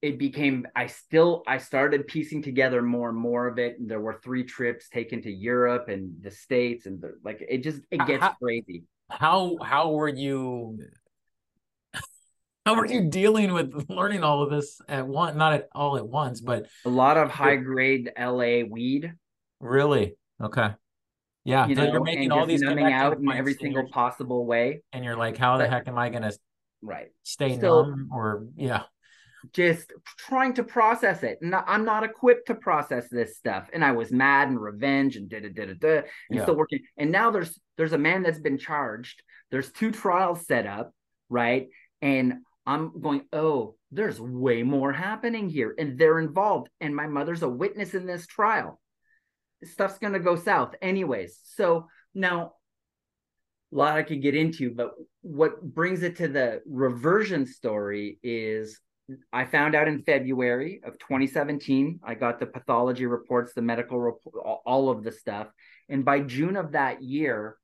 [0.02, 3.80] it became I still I started piecing together more and more of it.
[3.80, 7.64] And there were three trips taken to Europe and the States and the, like it
[7.64, 8.84] just it gets how, crazy.
[9.10, 10.78] How how were you
[12.66, 16.08] how are you dealing with learning all of this at one not at all at
[16.08, 19.14] once but a lot of high grade la weed.
[19.60, 20.16] Really?
[20.42, 20.70] Okay.
[21.44, 24.82] Yeah you so know, you're making all these numbing out in every single possible way.
[24.92, 26.32] And you're like how the but, heck am i gonna
[26.82, 27.08] right.
[27.24, 28.84] stay so, numb or yeah.
[29.54, 31.38] Just trying to process it.
[31.42, 33.70] And i'm not equipped to process this stuff.
[33.74, 36.44] And i was mad and revenge and da da da da da and yeah.
[36.44, 36.80] still working.
[36.98, 39.22] And now there's there's a man that's been charged.
[39.52, 40.92] There's two trials set up
[41.30, 41.68] right?
[42.02, 47.44] And I'm going, oh, there's way more happening here, and they're involved, and my mother's
[47.44, 48.80] a witness in this trial.
[49.64, 51.40] Stuff's gonna go south, anyways.
[51.44, 52.54] So now,
[53.72, 58.80] a lot I could get into, but what brings it to the reversion story is
[59.32, 62.00] I found out in February of 2017.
[62.04, 65.48] I got the pathology reports, the medical report, all of the stuff,
[65.90, 67.58] and by June of that year,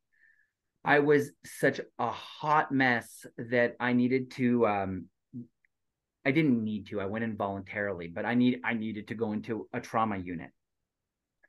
[0.83, 5.05] I was such a hot mess that I needed to um,
[6.25, 7.01] I didn't need to.
[7.01, 10.51] I went in voluntarily, but I need I needed to go into a trauma unit.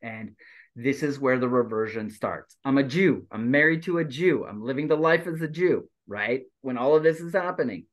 [0.02, 0.34] And
[0.74, 2.56] this is where the reversion starts.
[2.64, 3.26] I'm a Jew.
[3.30, 4.44] I'm married to a Jew.
[4.46, 6.42] I'm living the life as a Jew, right?
[6.62, 7.86] When all of this is happening.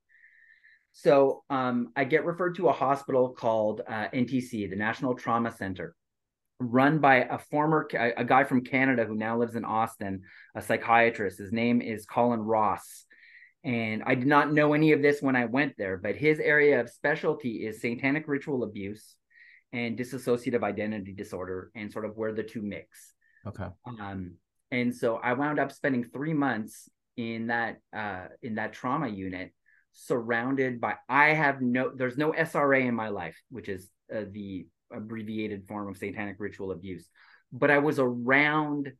[0.94, 5.94] So um, I get referred to a hospital called uh, NTC, the National Trauma Center,
[6.60, 10.24] run by a former a guy from Canada who now lives in Austin,
[10.56, 11.40] a psychiatrist.
[11.40, 13.06] His name is Colin Ross.
[13.64, 16.80] And I did not know any of this when I went there, but his area
[16.80, 19.16] of specialty is satanic ritual abuse
[19.74, 23.14] and dissociative identity disorder and sort of where the two mix.
[23.46, 23.68] Okay.
[23.86, 24.36] Um,
[24.72, 29.54] and so I wound up spending three months in that uh, in that trauma unit,
[29.92, 34.68] surrounded by I have no there's no SRA in my life, which is uh, the
[34.92, 37.08] abbreviated form of satanic ritual abuse,
[37.52, 38.92] but I was around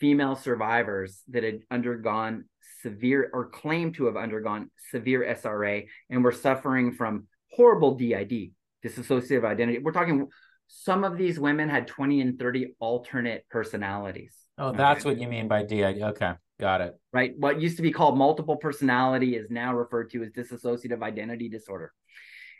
[0.00, 2.44] female survivors that had undergone
[2.82, 8.52] severe or claimed to have undergone severe SRA and were suffering from horrible DID,
[8.84, 9.78] dissociative identity.
[9.78, 10.28] We're talking
[10.68, 14.34] some of these women had 20 and 30 alternate personalities.
[14.58, 15.10] Oh, that's okay.
[15.10, 16.02] what you mean by DID.
[16.02, 16.94] Okay, got it.
[17.12, 17.34] Right.
[17.36, 21.92] What used to be called multiple personality is now referred to as dissociative identity disorder.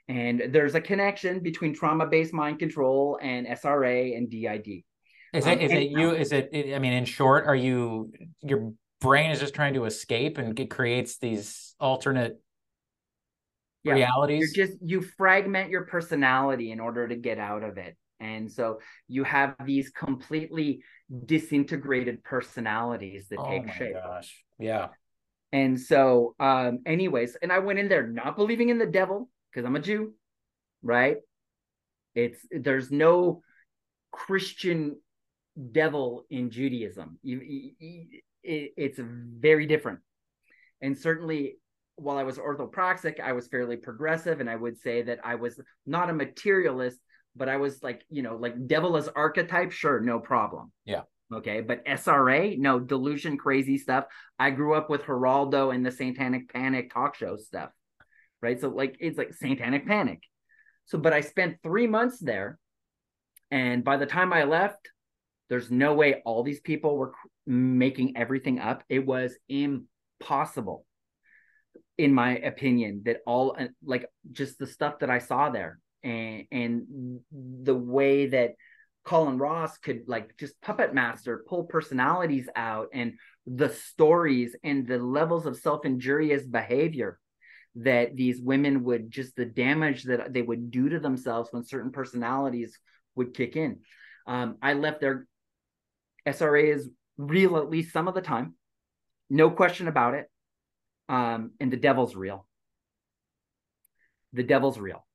[0.09, 4.85] And there's a connection between trauma based mind control and SRA and DID.
[5.33, 6.11] Is it, um, is it you?
[6.12, 10.38] Is it, I mean, in short, are you, your brain is just trying to escape
[10.38, 12.40] and it creates these alternate
[13.83, 14.57] yeah, realities?
[14.57, 17.97] You're just, you fragment your personality in order to get out of it.
[18.21, 20.83] And so you have these completely
[21.25, 23.95] disintegrated personalities that oh take shape.
[23.95, 24.45] Gosh.
[24.59, 24.88] Yeah.
[25.53, 29.66] And so, um, anyways, and I went in there not believing in the devil because
[29.66, 30.12] I'm a Jew,
[30.83, 31.16] right?
[32.14, 33.40] It's there's no
[34.12, 35.01] Christian
[35.73, 37.19] devil in Judaism.
[37.23, 40.01] You, you, it, it's very different.
[40.83, 41.57] And certainly,
[41.97, 45.59] while I was orthopraxic, I was fairly progressive, and I would say that I was
[45.87, 46.99] not a materialist,
[47.35, 50.71] but I was like, you know, like devil as archetype, sure, no problem.
[50.85, 51.03] Yeah.
[51.33, 51.62] Okay.
[51.62, 54.05] But SRA, no delusion, crazy stuff.
[54.38, 57.71] I grew up with Geraldo and the Satanic Panic talk show stuff.
[58.46, 58.61] Right.
[58.61, 60.20] So, like, it's like Satanic Panic.
[60.85, 62.61] So, but I spent three months there.
[63.50, 64.88] And by the time I left,
[65.48, 67.12] there's no way all these people were
[67.44, 68.85] making everything up.
[68.88, 70.87] It was impossible,
[71.98, 76.44] in my opinion, that all uh, like just the stuff that I saw there and
[76.52, 78.52] and the way that
[79.02, 84.98] Colin Ross could like just puppet master, pull personalities out, and the stories and the
[84.98, 87.18] levels of self injurious behavior
[87.77, 91.93] that these women would just the damage that they would do to themselves when certain
[91.93, 92.79] personalities
[93.15, 93.81] would kick in.
[94.27, 95.27] Um, I left there
[96.27, 98.55] SRA is real at least some of the time,
[99.31, 100.27] no question about it.
[101.09, 102.47] Um, and the devil's real.
[104.33, 105.07] The devil's real.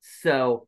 [0.00, 0.66] So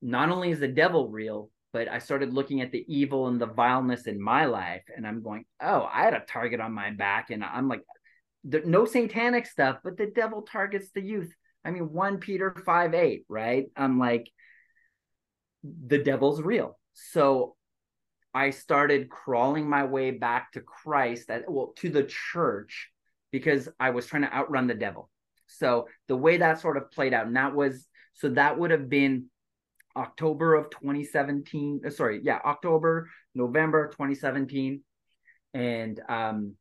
[0.00, 3.46] not only is the devil real, but I started looking at the evil and the
[3.46, 7.30] vileness in my life, and I'm going, oh, I had a target on my back,
[7.30, 7.82] and I'm like,
[8.44, 11.32] no satanic stuff, but the devil targets the youth.
[11.64, 13.66] I mean, one Peter five eight, right?
[13.76, 14.30] I'm like,
[15.62, 16.78] the devil's real.
[16.94, 17.56] So
[18.34, 22.90] I started crawling my way back to Christ, at, well, to the church,
[23.30, 25.10] because I was trying to outrun the devil.
[25.46, 28.88] So the way that sort of played out, and that was so that would have
[28.88, 29.26] been
[29.96, 31.82] October of 2017.
[31.86, 34.82] Uh, sorry, yeah, October, November 2017,
[35.54, 36.56] and um,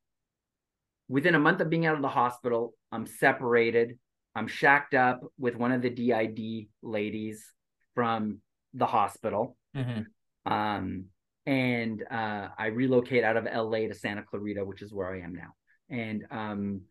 [1.12, 4.00] within a month of being out of the hospital, I'm separated.
[4.34, 7.52] I'm shacked up with one of the DID ladies
[7.96, 8.40] from
[8.74, 9.58] the hospital.
[9.76, 10.52] Mm-hmm.
[10.52, 11.06] Um,
[11.46, 15.34] and uh, I relocate out of LA to Santa Clarita, which is where I am
[15.34, 15.54] now.
[15.90, 16.82] And um,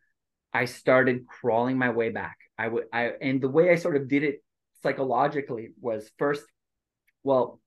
[0.52, 2.37] I started crawling my way back.
[2.59, 4.44] I would, I, and the way I sort of did it
[4.83, 6.44] psychologically was first,
[7.22, 7.59] well,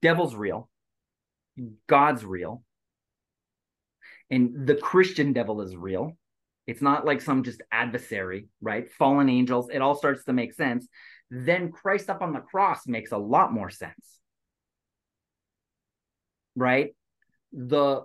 [0.00, 0.70] devil's real,
[1.86, 2.62] God's real,
[4.30, 6.16] and the Christian devil is real.
[6.66, 8.90] It's not like some just adversary, right?
[8.90, 9.70] Fallen angels.
[9.72, 10.86] It all starts to make sense.
[11.30, 14.18] Then Christ up on the cross makes a lot more sense
[16.58, 16.94] right?
[17.52, 18.02] The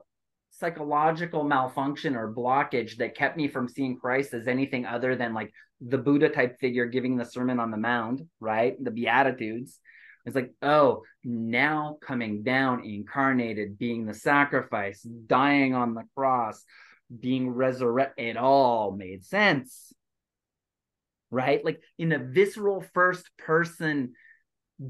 [0.52, 5.52] psychological malfunction or blockage that kept me from seeing Christ as anything other than like
[5.82, 8.82] the Buddha type figure giving the Sermon on the Mount, right?
[8.82, 9.80] The Beatitudes.
[10.26, 16.64] It's like, oh, now coming down, incarnated, being the sacrifice, dying on the cross,
[17.20, 19.92] being resurrected, it all made sense.
[21.30, 21.64] Right?
[21.64, 24.14] Like in a visceral first person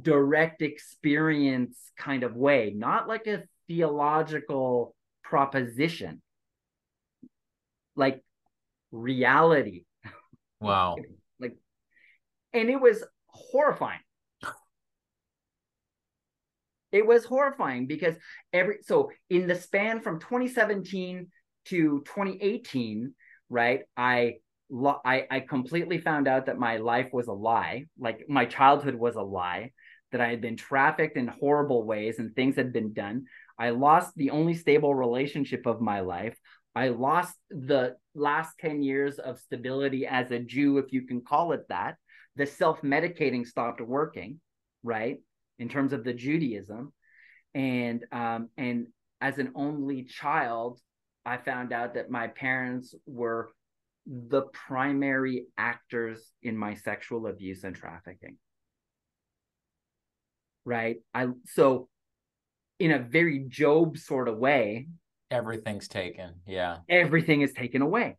[0.02, 6.22] direct experience kind of way, not like a theological proposition.
[7.96, 8.24] Like
[8.92, 9.86] reality.
[10.60, 10.96] Wow.
[11.42, 11.58] like,
[12.54, 14.00] and it was horrifying.
[16.94, 18.16] It was horrifying because
[18.54, 21.28] every so in the span from 2017
[21.66, 23.14] to 2018,
[23.50, 23.82] right?
[23.98, 24.36] I
[25.04, 29.16] I I completely found out that my life was a lie, like my childhood was
[29.16, 29.72] a lie,
[30.12, 33.26] that I had been trafficked in horrible ways and things had been done.
[33.58, 36.38] I lost the only stable relationship of my life.
[36.76, 41.52] I lost the last 10 years of stability as a Jew, if you can call
[41.54, 41.96] it that.
[42.36, 44.40] The self medicating stopped working,
[44.84, 45.18] right?
[45.60, 46.94] In terms of the Judaism.
[47.54, 48.88] And, um, and
[49.22, 50.80] as an only child,
[51.26, 53.52] I found out that my parents were
[54.06, 58.38] the primary actors in my sexual abuse and trafficking.
[60.66, 60.98] Right?
[61.14, 61.88] I so
[62.80, 64.88] in a very Job sort of way,
[65.32, 66.36] everything's taken.
[66.46, 66.80] Yeah.
[66.90, 68.18] Everything is taken away.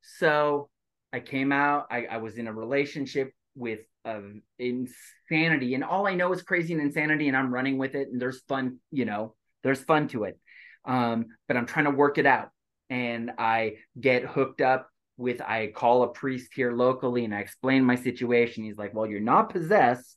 [0.00, 0.70] So
[1.12, 6.14] I came out, I, I was in a relationship with um, insanity, and all I
[6.14, 9.34] know is crazy and insanity, and I'm running with it, and there's fun, you know,
[9.62, 10.38] there's fun to it.
[10.84, 12.50] Um, but I'm trying to work it out.
[12.90, 14.88] And I get hooked up
[15.18, 18.64] with, I call a priest here locally and I explain my situation.
[18.64, 20.16] He's like, Well, you're not possessed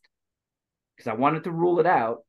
[0.95, 2.19] because I wanted to rule it out.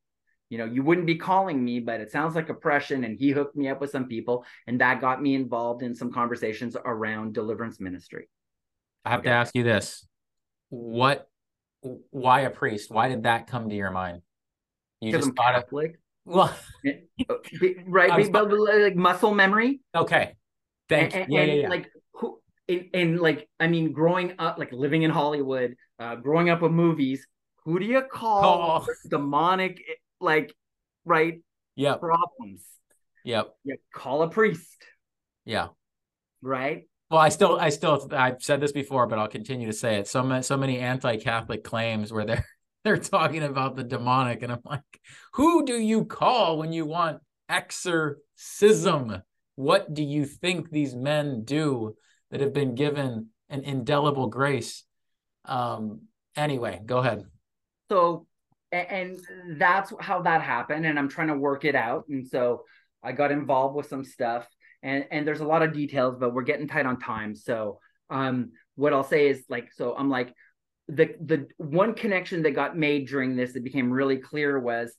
[0.48, 3.04] You know, you wouldn't be calling me, but it sounds like oppression.
[3.04, 6.12] And he hooked me up with some people, and that got me involved in some
[6.12, 8.28] conversations around deliverance ministry.
[9.04, 9.30] I have okay.
[9.30, 10.06] to ask you this:
[10.72, 11.28] What,
[11.82, 12.90] why a priest?
[12.90, 14.22] Why did that come to your mind?
[15.02, 15.92] You just I'm thought Catholic.
[15.92, 16.56] It, well,
[17.86, 19.80] right, but, but, like muscle memory.
[19.94, 20.34] Okay,
[20.88, 24.72] thank and, yeah, yeah, yeah, Like who, and, and, like I mean, growing up, like
[24.72, 27.26] living in Hollywood, uh, growing up with movies.
[27.64, 28.92] Who do you call oh.
[29.10, 29.78] demonic?
[30.20, 30.54] Like,
[31.04, 31.42] right?
[31.76, 31.96] Yeah.
[31.96, 32.64] Problems.
[33.26, 33.54] Yep.
[33.64, 34.82] You call a priest.
[35.44, 35.68] Yeah.
[36.40, 36.88] Right.
[37.12, 40.08] Well, I still, I still, I've said this before, but I'll continue to say it.
[40.08, 42.46] So many, so many anti-Catholic claims where they're
[42.84, 44.80] they're talking about the demonic and i'm like
[45.34, 49.22] who do you call when you want exorcism?
[49.54, 51.94] What do you think these men do
[52.30, 54.82] that have been given an indelible grace?
[55.44, 57.24] Um anyway go ahead.
[57.90, 58.26] So
[58.72, 59.20] and
[59.58, 62.62] that's how that happened and i'm trying to work it out and so
[63.02, 64.48] i got involved with some stuff
[64.82, 67.34] and and there's a lot of details but we're getting tight on time.
[67.34, 67.78] So
[68.10, 70.34] um what i'll say is like so i'm like
[70.88, 74.94] the the one connection that got made during this that became really clear was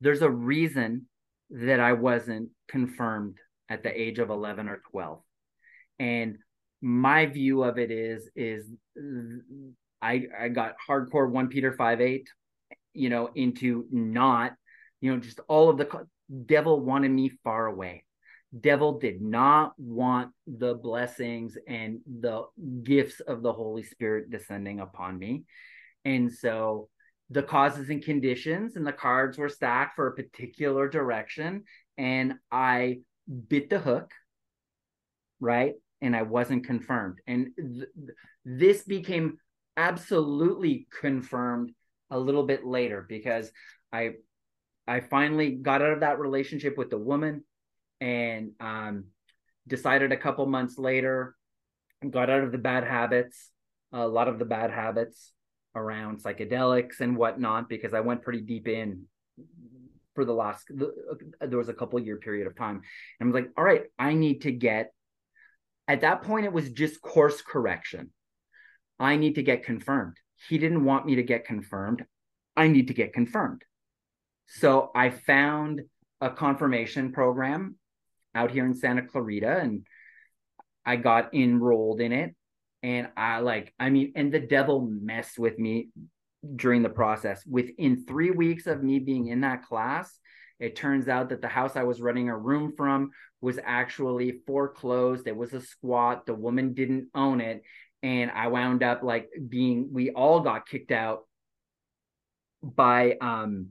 [0.00, 1.06] there's a reason
[1.50, 3.38] that I wasn't confirmed
[3.68, 5.22] at the age of 11 or 12
[5.98, 6.36] and
[6.82, 8.70] my view of it is is
[10.02, 12.28] I I got hardcore 1 Peter 5 8
[12.92, 14.52] you know into not
[15.00, 15.86] you know just all of the
[16.46, 18.04] devil wanted me far away.
[18.58, 22.44] Devil did not want the blessings and the
[22.82, 25.44] gifts of the holy spirit descending upon me.
[26.04, 26.88] And so
[27.30, 31.64] the causes and conditions and the cards were stacked for a particular direction
[31.96, 32.98] and i
[33.48, 34.12] bit the hook
[35.40, 35.74] right?
[36.00, 37.18] And i wasn't confirmed.
[37.26, 37.88] And th-
[38.44, 39.38] this became
[39.76, 41.72] absolutely confirmed
[42.10, 43.50] a little bit later because
[43.92, 44.12] i
[44.86, 47.44] i finally got out of that relationship with the woman
[48.00, 49.04] and um,
[49.66, 51.36] decided a couple months later,
[52.10, 53.50] got out of the bad habits,
[53.92, 55.32] a lot of the bad habits
[55.74, 59.04] around psychedelics and whatnot, because I went pretty deep in
[60.14, 62.82] for the last, there was a couple year period of time.
[63.18, 64.92] And I was like, all right, I need to get,
[65.88, 68.10] at that point, it was just course correction.
[69.00, 70.16] I need to get confirmed.
[70.48, 72.04] He didn't want me to get confirmed.
[72.56, 73.62] I need to get confirmed.
[74.46, 75.82] So I found
[76.20, 77.76] a confirmation program
[78.34, 79.86] out here in Santa Clarita and
[80.84, 82.34] I got enrolled in it.
[82.82, 85.88] And I like, I mean, and the devil messed with me
[86.56, 87.44] during the process.
[87.46, 90.18] Within three weeks of me being in that class,
[90.60, 95.26] it turns out that the house I was renting a room from was actually foreclosed.
[95.26, 96.26] It was a squat.
[96.26, 97.62] The woman didn't own it.
[98.02, 101.20] And I wound up like being, we all got kicked out
[102.62, 103.68] by um,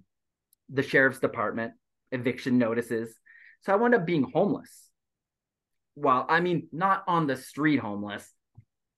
[0.73, 1.73] the sheriff's department,
[2.11, 3.15] eviction notices.
[3.61, 4.89] So I wound up being homeless.
[5.95, 8.29] Well, I mean, not on the street homeless,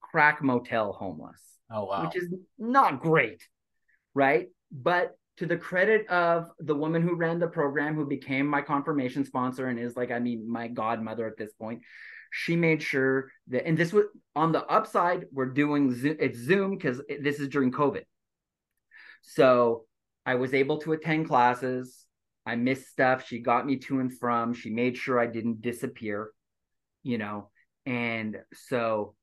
[0.00, 1.40] crack motel homeless.
[1.70, 2.04] Oh, wow.
[2.04, 3.46] Which is not great,
[4.14, 4.48] right?
[4.72, 9.24] But to the credit of the woman who ran the program, who became my confirmation
[9.24, 11.82] sponsor and is like, I mean, my godmother at this point,
[12.32, 16.76] she made sure that, and this was on the upside, we're doing Zoom, it's Zoom
[16.76, 18.04] because this is during COVID.
[19.22, 19.84] So
[20.26, 22.06] I was able to attend classes
[22.46, 23.26] I missed stuff.
[23.26, 24.54] She got me to and from.
[24.54, 26.30] She made sure I didn't disappear,
[27.02, 27.50] you know.
[27.84, 29.16] And so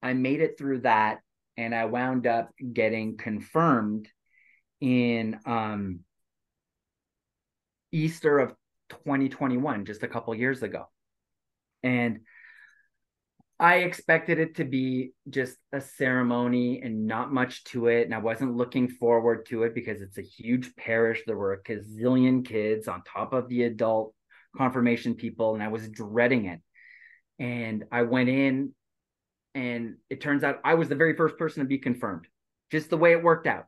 [0.00, 1.20] I made it through that
[1.56, 4.08] and I wound up getting confirmed
[4.80, 6.00] in um
[7.90, 8.54] Easter of
[8.90, 10.88] 2021 just a couple years ago.
[11.82, 12.20] And
[13.62, 18.02] I expected it to be just a ceremony and not much to it.
[18.06, 21.22] And I wasn't looking forward to it because it's a huge parish.
[21.24, 24.14] There were a gazillion kids on top of the adult
[24.56, 26.60] confirmation people, and I was dreading it.
[27.38, 28.72] And I went in,
[29.54, 32.26] and it turns out I was the very first person to be confirmed,
[32.72, 33.66] just the way it worked out.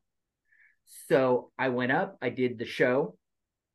[1.06, 3.16] So I went up, I did the show,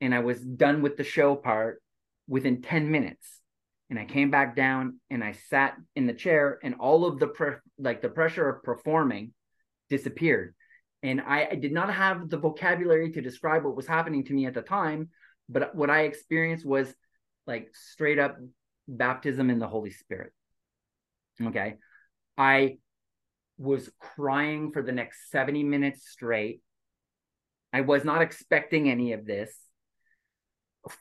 [0.01, 1.81] and I was done with the show part
[2.27, 3.38] within 10 minutes
[3.89, 7.27] and I came back down and I sat in the chair and all of the
[7.27, 9.33] pre- like the pressure of performing
[9.89, 10.53] disappeared.
[11.01, 14.45] And I, I, did not have the vocabulary to describe what was happening to me
[14.45, 15.09] at the time,
[15.47, 16.93] but what I experienced was
[17.47, 18.37] like straight up
[18.87, 20.33] baptism in the Holy Spirit.
[21.41, 21.75] Okay.
[22.37, 22.77] I
[23.57, 26.61] was crying for the next 70 minutes straight.
[27.71, 29.55] I was not expecting any of this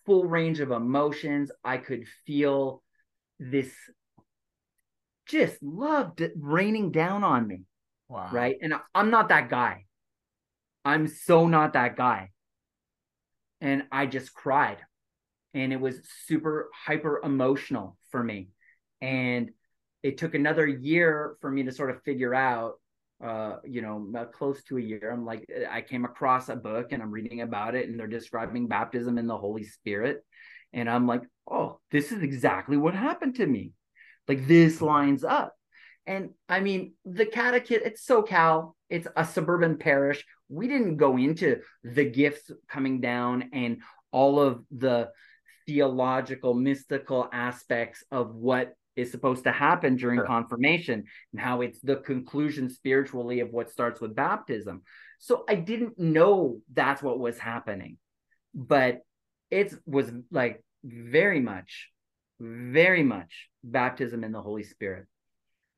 [0.05, 1.51] full range of emotions.
[1.64, 2.83] I could feel
[3.39, 3.72] this
[5.26, 7.62] just love raining down on me.
[8.09, 8.31] Wow.
[8.33, 8.57] Right.
[8.61, 9.85] And I'm not that guy.
[10.85, 12.31] I'm so not that guy.
[13.61, 14.79] And I just cried.
[15.53, 18.49] And it was super hyper emotional for me.
[19.01, 19.51] And
[20.03, 22.74] it took another year for me to sort of figure out
[23.25, 25.11] uh, you know, close to a year.
[25.12, 28.69] I'm like, I came across a book and I'm reading about it, and they're describing
[28.69, 30.25] baptism in the Holy Spirit.
[30.73, 33.73] And I'm like, oh, this is exactly what happened to me.
[34.27, 35.55] Like, this lines up.
[36.07, 40.25] And I mean, the catechism, it's SoCal, it's a suburban parish.
[40.49, 45.11] We didn't go into the gifts coming down and all of the
[45.66, 50.27] theological, mystical aspects of what is supposed to happen during sure.
[50.27, 54.83] confirmation and how it's the conclusion spiritually of what starts with baptism.
[55.21, 57.97] So I didn't know that's what was happening,
[58.53, 59.03] but
[59.53, 61.91] it was like very much,
[62.41, 65.07] very much baptism in the Holy Spirit.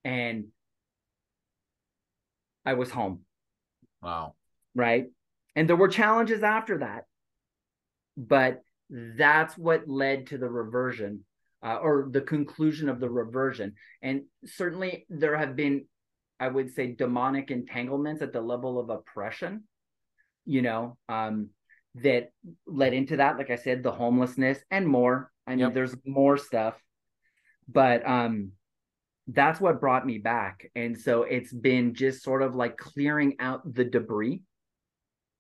[0.03, 0.47] And
[2.65, 3.21] I was home.
[4.03, 4.35] Wow.
[4.75, 5.09] Right.
[5.55, 7.05] And there were challenges after that,
[8.17, 11.25] but that's what led to the reversion
[11.63, 13.75] uh, or the conclusion of the reversion.
[14.03, 15.87] And certainly there have been,
[16.39, 19.65] I would say, demonic entanglements at the level of oppression,
[20.47, 21.51] you know, um,
[21.97, 22.31] that
[22.67, 23.37] led into that.
[23.37, 25.31] Like I said, the homelessness and more.
[25.47, 25.75] I mean, yep.
[25.75, 26.75] there's more stuff,
[27.69, 28.53] but um,
[29.27, 30.71] that's what brought me back.
[30.75, 34.43] And so it's been just sort of like clearing out the debris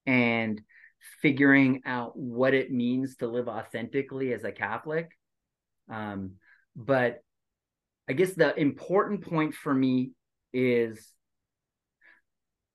[0.06, 0.60] and
[1.22, 5.10] figuring out what it means to live authentically as a Catholic
[5.90, 6.32] um,
[6.74, 7.22] but
[8.08, 10.12] I guess the important point for me
[10.52, 11.06] is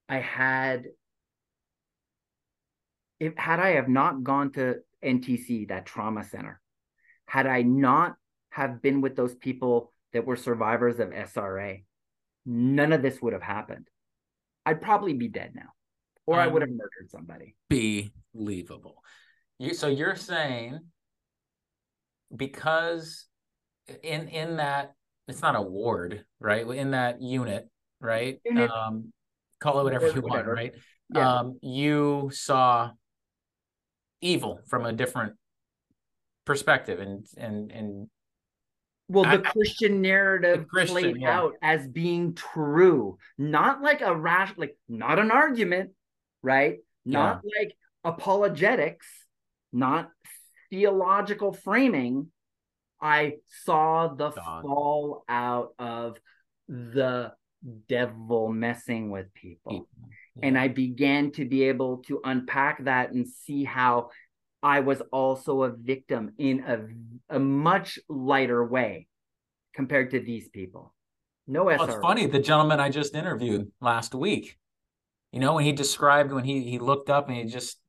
[0.07, 0.85] I had
[3.19, 6.59] if had I have not gone to NTC, that trauma center,
[7.25, 8.15] had I not
[8.49, 11.83] have been with those people that were survivors of SRA,
[12.45, 13.87] none of this would have happened.
[14.65, 15.69] I'd probably be dead now,
[16.25, 17.55] or um, I would have murdered somebody.
[18.33, 19.01] Believable.
[19.59, 20.79] You so you're saying
[22.35, 23.25] because
[24.03, 24.93] in in that
[25.27, 26.67] it's not a ward, right?
[26.67, 27.67] In that unit,
[27.99, 28.39] right?
[28.45, 28.69] Unit.
[28.69, 29.11] Um,
[29.59, 30.73] call it whatever you want, right?
[31.13, 31.39] Yeah.
[31.39, 32.91] Um, you saw
[34.21, 35.33] evil from a different
[36.45, 38.07] perspective, and and and
[39.07, 41.37] well, the I, Christian narrative the Christian, played yeah.
[41.37, 45.91] out as being true, not like a rash, like not an argument,
[46.41, 46.77] right?
[47.05, 47.59] Not yeah.
[47.59, 49.07] like apologetics,
[49.71, 50.09] not
[50.69, 52.27] theological framing.
[53.01, 54.61] I saw the God.
[54.63, 56.17] fall out of
[56.67, 57.33] the
[57.87, 59.87] devil messing with people.
[60.35, 60.47] Yeah.
[60.47, 64.09] And I began to be able to unpack that and see how
[64.61, 66.63] I was also a victim in
[67.29, 69.07] a, a much lighter way
[69.73, 70.93] compared to these people.
[71.47, 71.65] No.
[71.65, 72.25] Well, it's funny.
[72.25, 74.57] The gentleman I just interviewed last week,
[75.31, 77.79] you know, when he described when he he looked up and he just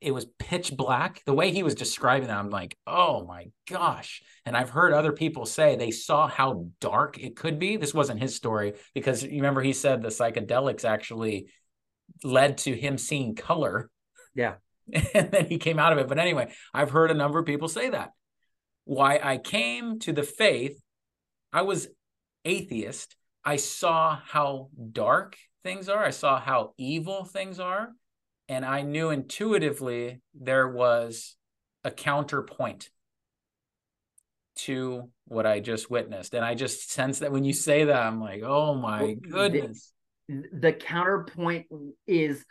[0.00, 1.22] it was pitch black.
[1.24, 4.22] The way he was describing that, I'm like, oh my gosh.
[4.44, 7.76] And I've heard other people say they saw how dark it could be.
[7.76, 11.46] This wasn't his story because you remember he said the psychedelics actually
[12.22, 13.90] led to him seeing color.
[14.34, 14.54] Yeah.
[15.14, 16.06] And then he came out of it.
[16.06, 18.12] But anyway, I've heard a number of people say that.
[18.84, 20.80] Why I came to the faith,
[21.52, 21.88] I was
[22.44, 23.16] atheist.
[23.44, 27.90] I saw how dark things are, I saw how evil things are
[28.48, 31.36] and I knew intuitively there was
[31.84, 32.90] a counterpoint
[34.56, 36.34] to what I just witnessed.
[36.34, 39.92] And I just sense that when you say that, I'm like, oh my goodness.
[40.28, 41.66] The, the counterpoint
[42.06, 42.44] is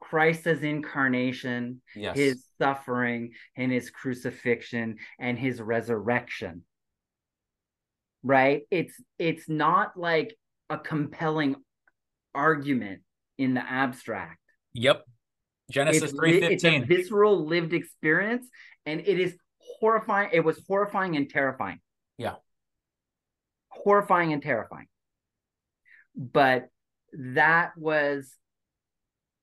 [0.00, 2.16] Christ as incarnation, yes.
[2.16, 6.64] his suffering and his crucifixion and his resurrection.
[8.24, 8.62] Right?
[8.70, 10.36] It's it's not like
[10.70, 11.56] a compelling
[12.34, 13.02] argument
[13.38, 14.38] in the abstract.
[14.74, 15.04] Yep.
[15.72, 16.82] Genesis three fifteen.
[16.82, 18.46] It's a visceral lived experience,
[18.86, 20.30] and it is horrifying.
[20.32, 21.80] It was horrifying and terrifying.
[22.18, 22.34] Yeah.
[23.68, 24.86] Horrifying and terrifying.
[26.14, 26.68] But
[27.12, 28.34] that was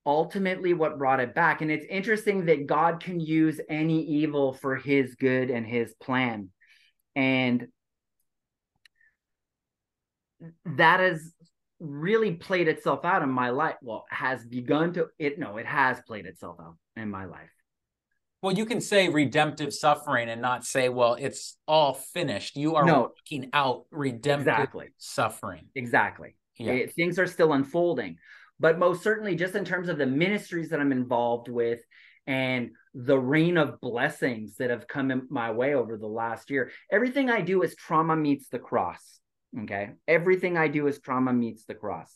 [0.06, 1.62] ultimately what brought it back.
[1.62, 6.50] And it's interesting that God can use any evil for his good and his plan.
[7.16, 7.68] And
[10.66, 11.34] that has
[11.80, 13.76] really played itself out in my life.
[13.82, 17.50] Well, has begun to it no, it has played itself out in my life.
[18.42, 22.56] Well, you can say redemptive suffering and not say, well, it's all finished.
[22.56, 23.02] You are No.
[23.02, 24.88] working out redemptive Exactly.
[24.98, 25.68] suffering.
[25.76, 26.38] Exactly.
[26.58, 26.72] Yeah.
[26.74, 28.18] It- things are still unfolding.
[28.58, 31.82] But most certainly, just in terms of the ministries that I'm involved with
[32.28, 36.72] and the rain of blessings that have come in my way over the last year,
[36.92, 39.20] everything I do is trauma meets the cross.
[39.64, 39.92] Okay.
[40.08, 42.14] Everything I do is trauma meets the cross.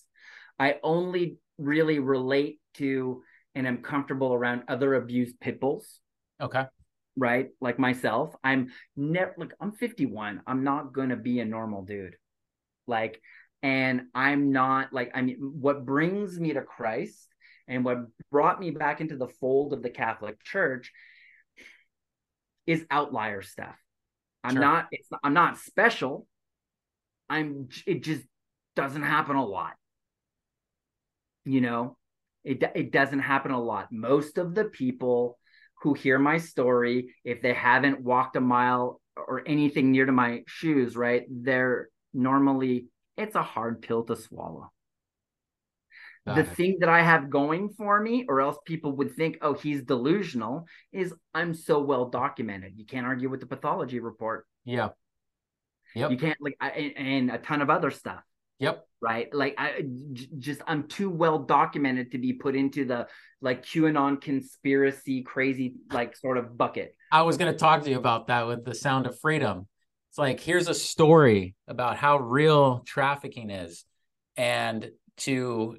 [0.60, 3.24] I only really relate to
[3.56, 6.00] and am comfortable around other abused pit bulls
[6.42, 6.66] Okay.
[7.16, 7.50] right?
[7.62, 10.42] Like myself, I'm never like I'm 51.
[10.48, 12.16] I'm not gonna be a normal dude.
[12.88, 13.22] Like,
[13.62, 17.28] and I'm not like I mean, what brings me to Christ
[17.68, 18.00] and what
[18.32, 20.92] brought me back into the fold of the Catholic Church
[22.66, 23.76] is outlier stuff.
[24.44, 24.62] I'm Sure.
[24.62, 24.88] not.
[24.92, 26.28] It's I'm not special.
[27.34, 27.70] I'm.
[27.86, 28.24] It just
[28.76, 29.74] doesn't happen a lot.
[31.46, 31.98] You know,
[32.44, 33.88] it it doesn't happen a lot.
[33.92, 35.38] Most of the people
[35.82, 40.44] who hear my story, if they haven't walked a mile or anything near to my
[40.48, 44.72] shoes, right, they're normally it's a hard pill to swallow.
[46.26, 46.56] Got the it.
[46.56, 50.68] thing that I have going for me, or else people would think, oh, he's delusional,
[50.94, 52.74] is I'm so well documented.
[52.78, 54.46] You can't argue with the pathology report.
[54.64, 54.90] Yeah.
[55.96, 56.12] Yep.
[56.12, 58.22] You can't like I, and, a ton of other stuff.
[58.60, 58.86] Yep.
[59.02, 59.34] right?
[59.34, 59.84] Like I
[60.14, 63.08] j- just I'm too well documented to be put into the
[63.42, 66.96] like QAnon conspiracy crazy like sort of bucket.
[67.12, 69.68] I was going to talk to you about that with the sound of freedom.
[70.10, 73.84] It's like, here's a story about how real trafficking is.
[74.38, 75.78] And to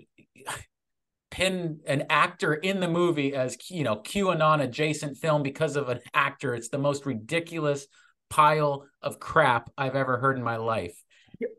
[1.31, 6.01] pin an actor in the movie as, you know, QAnon adjacent film because of an
[6.13, 7.87] actor, it's the most ridiculous
[8.35, 11.01] pile of crap I've ever heard in my life.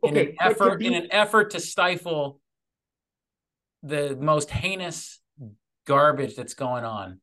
[0.03, 2.41] In an effort, be- in an effort to stifle
[3.83, 5.19] the most heinous
[5.85, 7.19] garbage that's going on.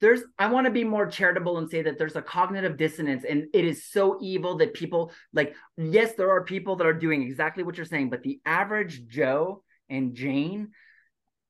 [0.00, 3.46] there's I want to be more charitable and say that there's a cognitive dissonance and
[3.54, 7.64] it is so evil that people like yes there are people that are doing exactly
[7.64, 10.72] what you're saying but the average Joe and Jane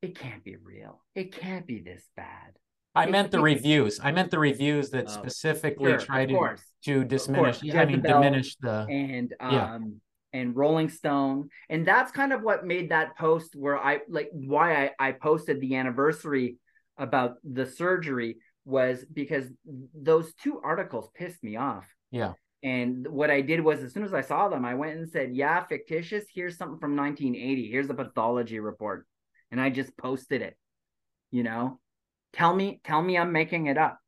[0.03, 1.03] it can't be real.
[1.15, 2.53] It can't be this bad.
[2.97, 4.01] I meant the reviews.
[4.03, 6.63] I meant the reviews that Oh, specifically Sure, try to course.
[6.85, 7.63] to diminish.
[7.75, 8.87] I mean, diminish the.
[8.91, 9.75] and Yeah.
[9.75, 10.01] um
[10.33, 11.49] and Rolling Stone.
[11.71, 15.61] And that's kind of what made that post where I like why I, I posted
[15.61, 16.57] the anniversary
[16.99, 19.47] about the surgery was because
[19.95, 21.87] those two articles pissed me off.
[22.11, 22.33] Yeah.
[22.63, 25.35] And what I did was as soon as I saw them, I went and said,
[25.35, 26.25] Yeah, fictitious.
[26.35, 27.71] Here's something from 1980.
[27.71, 29.07] Here's a pathology report.
[29.51, 30.57] And I just posted it.
[31.31, 31.81] You know,
[32.33, 33.99] tell me, tell me I'm making it up.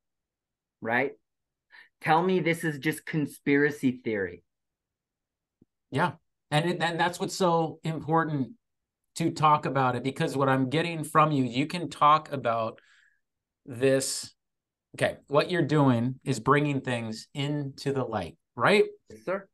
[0.80, 1.12] Right?
[2.00, 4.42] Tell me this is just conspiracy theory.
[5.90, 6.12] Yeah,
[6.50, 8.52] and it, and that's what's so important
[9.16, 12.80] to talk about it because what I'm getting from you, you can talk about
[13.66, 14.32] this.
[14.96, 18.84] Okay, what you're doing is bringing things into the light, right?
[19.10, 19.48] Yes, sir.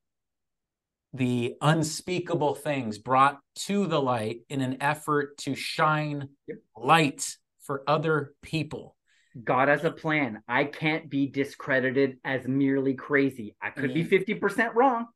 [1.14, 6.58] The unspeakable things brought to the light in an effort to shine Yep.
[6.76, 8.96] light for other people.
[9.42, 10.42] God has a plan.
[10.46, 13.56] I can't be discredited as merely crazy.
[13.60, 15.06] I could be 50% wrong,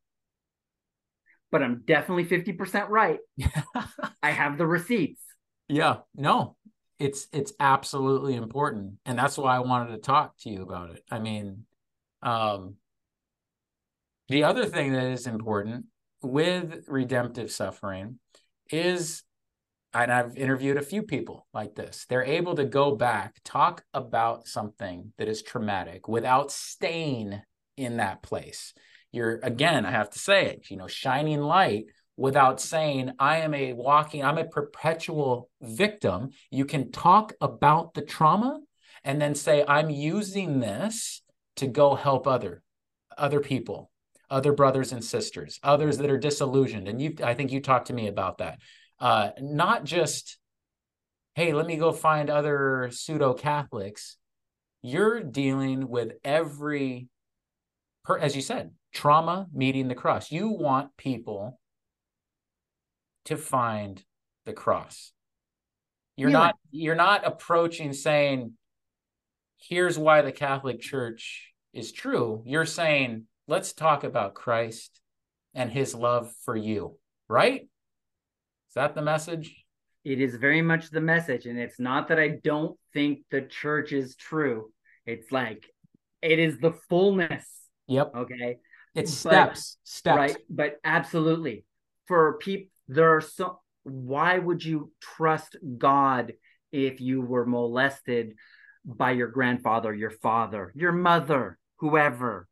[1.53, 3.21] but I'm definitely 50% right.
[4.23, 5.23] I have the receipts.
[5.69, 6.57] Yeah, no,
[6.99, 11.05] it's it's absolutely important, and that's why I wanted to talk to you about it.
[11.11, 11.67] I mean,
[12.23, 12.77] um,
[14.29, 15.87] the other thing that is important
[16.23, 18.19] with redemptive suffering
[18.71, 19.23] is,
[19.95, 22.07] and I've interviewed a few people like this.
[22.09, 27.41] They're able to go back, talk about something that is traumatic without staying
[27.77, 28.75] in that place.
[29.13, 31.87] You're again, I have to say it, you know, shining light
[32.17, 36.31] without saying I am a walking, I'm a perpetual victim.
[36.51, 38.61] You can talk about the trauma
[39.05, 41.23] and then say, I'm using this
[41.57, 42.63] to go help other
[43.17, 43.91] other people
[44.31, 47.93] other brothers and sisters others that are disillusioned and you i think you talked to
[47.93, 48.59] me about that
[49.01, 50.39] uh not just
[51.35, 54.17] hey let me go find other pseudo catholics
[54.83, 57.09] you're dealing with every
[58.05, 60.33] per, as you said trauma meeting the cross.
[60.33, 61.61] You want people
[63.27, 64.03] to find
[64.47, 65.13] the cross.
[66.17, 66.39] You're Yeah.
[66.39, 68.55] not you're not approaching saying
[69.59, 72.43] here's why the catholic church is true.
[72.47, 75.01] You're saying let's talk about christ
[75.55, 76.99] and his love for you.
[77.29, 77.69] Right
[78.69, 79.65] is that the message
[80.05, 81.45] It is very much the message.
[81.47, 84.73] And it's not that I don't think the church is true.
[85.07, 85.69] It's like
[86.23, 87.47] it is the fullness.
[87.87, 88.59] yep Okay.
[88.95, 90.37] it's But- steps steps Right.
[90.49, 91.65] But absolutely.
[92.07, 96.33] For people there are so why would you trust God
[96.73, 98.35] if you were molested
[98.85, 102.49] by your grandfather, your father, your mother, whoever?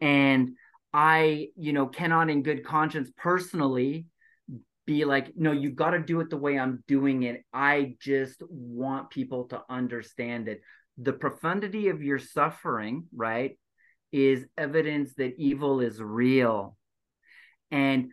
[0.00, 0.56] And
[0.92, 4.06] I, you know, cannot in good conscience personally
[4.90, 7.44] be like, no, you got to do it the way I'm doing it.
[7.52, 10.62] I just want people to understand it.
[10.98, 13.56] The profundity of your suffering, right,
[14.10, 16.76] is evidence that evil is real.
[17.70, 18.10] And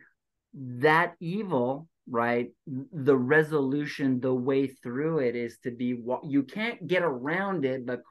[0.54, 2.50] that evil, right,
[2.92, 7.86] the resolution, the way through it is to be, wa- you can't get around it,
[7.86, 8.02] but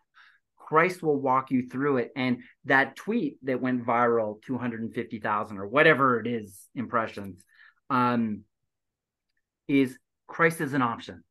[0.57, 2.11] Christ will walk you through it.
[2.17, 7.45] And that tweet that went viral, 250,000 or whatever it is, impressions,
[7.89, 8.43] um,
[9.67, 9.97] is
[10.27, 11.23] Christ is an option.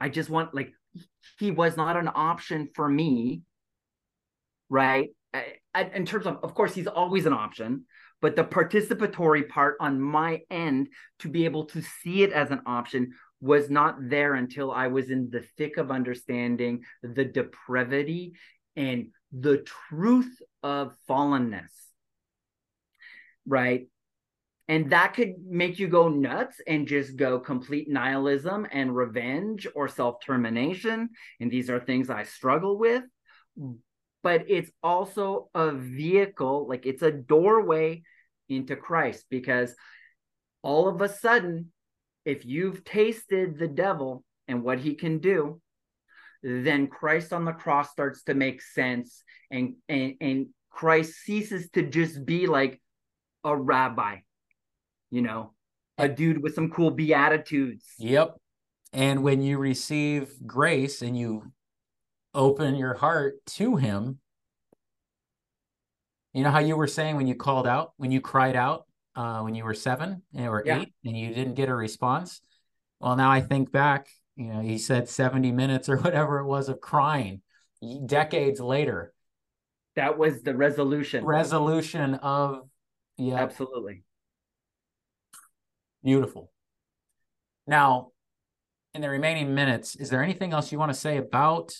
[0.00, 0.72] I just want, like,
[1.38, 3.42] he was not an option for me,
[4.68, 5.10] right?
[5.94, 7.84] In terms of, of course, he's always an option,
[8.20, 10.88] but the participatory part on my end
[11.20, 15.10] to be able to see it as an option was not there until I was
[15.10, 18.32] in the thick of understanding the depravity
[18.74, 21.70] and the truth of fallenness.
[23.46, 23.88] Right.
[24.68, 29.88] And that could make you go nuts and just go complete nihilism and revenge or
[29.88, 31.10] self termination.
[31.40, 33.02] And these are things I struggle with.
[34.22, 38.02] But it's also a vehicle, like it's a doorway
[38.48, 39.74] into Christ because
[40.62, 41.72] all of a sudden,
[42.24, 45.60] if you've tasted the devil and what he can do,
[46.42, 51.82] then Christ on the cross starts to make sense and and, and Christ ceases to
[51.82, 52.80] just be like
[53.44, 54.18] a rabbi,
[55.10, 55.52] you know,
[55.96, 57.84] a dude with some cool beatitudes.
[57.98, 58.36] Yep.
[58.92, 61.52] And when you receive grace and you
[62.34, 64.18] open your heart to him,
[66.32, 68.86] you know how you were saying when you called out, when you cried out,
[69.16, 70.80] uh, when you were seven or Yeah.
[70.80, 72.40] eight and you didn't get a response?
[73.00, 76.68] Well, now I think back, you know, he said 70 minutes or whatever it was
[76.68, 77.42] of crying
[78.06, 79.12] decades later.
[79.96, 81.24] That was the resolution.
[81.24, 82.68] Resolution of,
[83.16, 84.04] yeah, Absolutely.
[86.02, 86.50] Beautiful.
[87.66, 88.12] Now,
[88.94, 91.72] in the remaining minutes, is there anything else you want to say about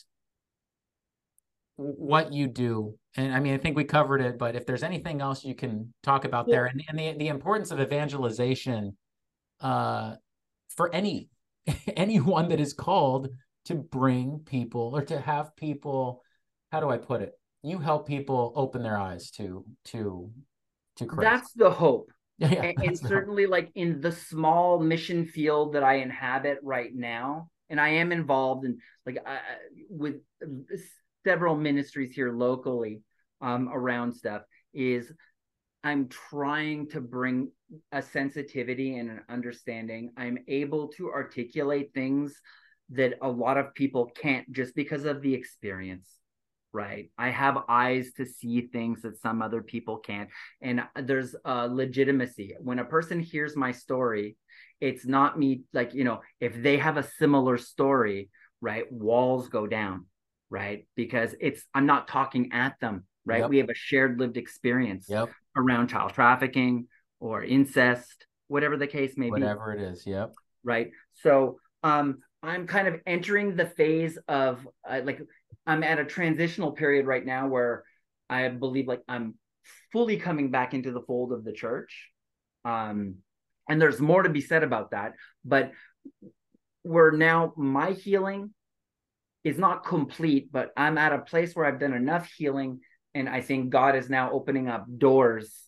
[1.76, 2.98] what you do?
[3.16, 5.92] And I mean, I think we covered it, but if there's anything else you can
[6.02, 8.96] talk about there and, and the, the importance of evangelization
[9.60, 10.14] uh,
[10.76, 11.28] for any
[11.96, 13.28] anyone that is called
[13.66, 16.22] to bring people or to have people,
[16.72, 17.32] how do I put it?
[17.62, 20.30] You help people open their eyes to to
[20.96, 21.22] to Christ.
[21.22, 22.12] That's the hope.
[22.40, 26.94] yeah, yeah, and, and certainly like in the small mission field that I inhabit right
[26.94, 29.40] now, and I am involved in like I-
[29.90, 30.16] with
[31.24, 33.02] several ministries here locally
[33.40, 34.42] um, around stuff.
[34.72, 35.10] Is
[35.82, 37.50] I'm trying to bring
[37.92, 40.10] a sensitivity and an understanding.
[40.16, 42.40] I'm able to articulate things
[42.90, 46.08] that a lot of people can't just because of the experience.
[46.72, 47.10] Right.
[47.16, 50.28] I have eyes to see things that some other people can't
[50.60, 54.36] and there's uh, legitimacy when a person hears my story
[54.80, 58.28] it's not me like you know if they have a similar story
[58.60, 60.06] right walls go down
[60.50, 63.50] right because it's i'm not talking at them right Yep.
[63.50, 66.86] we have a shared lived experience Yep, around child trafficking
[67.18, 70.06] or incest whatever the case may be whatever it is.
[70.06, 70.32] Yep.
[70.64, 75.20] right so um i'm kind of entering the phase of uh, like
[75.66, 77.84] i'm at a transitional period right now where
[78.28, 79.34] i believe like i'm
[79.92, 82.08] fully coming back into the fold of the church
[82.64, 83.16] um
[83.68, 85.12] and there's more to be said about that
[85.44, 85.72] but
[86.84, 88.52] we're now my healing
[89.44, 92.80] is not complete but i'm at a place where i've done enough healing
[93.14, 95.64] and i think god is now opening up doors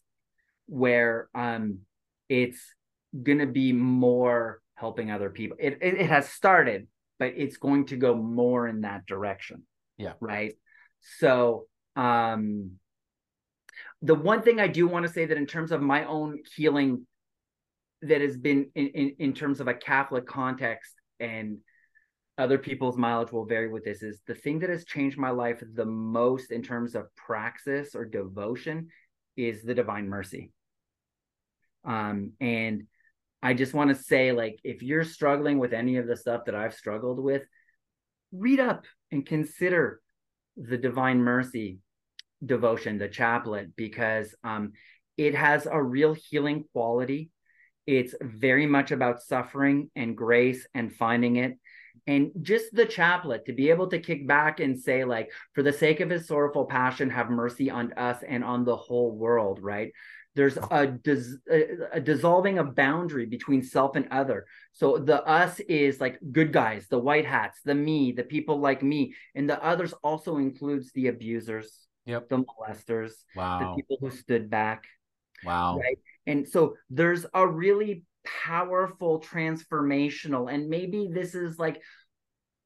[0.66, 1.80] where um
[2.28, 2.60] it's
[3.22, 5.56] gonna be more helping other people.
[5.60, 9.64] It, it it has started, but it's going to go more in that direction.
[10.00, 10.14] Yeah.
[10.20, 10.54] Right.
[11.18, 12.78] So Um,
[14.02, 17.06] the one thing I do want to say that in terms of my own healing,
[18.02, 21.58] that has been in, in, in terms of a Catholic context and
[22.38, 25.62] other people's mileage will vary with this is the thing that has changed my life
[25.74, 28.88] the most in terms of praxis or devotion
[29.36, 30.50] is the divine mercy.
[31.84, 32.84] Um, and
[33.42, 36.54] I just want to say, like, if you're struggling with any of the stuff that
[36.54, 37.44] I've struggled with,
[38.32, 40.00] read up and consider
[40.56, 41.78] the divine mercy
[42.44, 44.72] devotion, the chaplet, because um,
[45.16, 47.30] it has a real healing quality.
[47.86, 51.58] It's very much about suffering and grace and finding it.
[52.06, 55.72] And just the chaplet to be able to kick back and say, like, for the
[55.72, 59.92] sake of his sorrowful passion, have mercy on us and on the whole world, right?
[60.36, 61.38] There's a, dis-
[61.92, 64.46] a dissolving of boundary between self and other.
[64.72, 68.82] So the us is like good guys, the white hats, the me, the people like
[68.82, 72.28] me, and the others also includes the abusers, Yep.
[72.28, 73.58] the molesters, Wow.
[73.60, 74.84] the people who stood back,
[75.44, 75.78] Wow.
[75.78, 75.98] right?
[76.26, 81.82] And so there's a really powerful transformational, and maybe this is like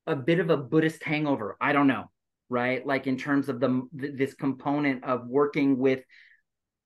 [0.06, 1.56] a bit of a Buddhist hangover.
[1.60, 2.10] I don't know,
[2.50, 2.86] right?
[2.86, 6.00] Like in terms of the this component of working with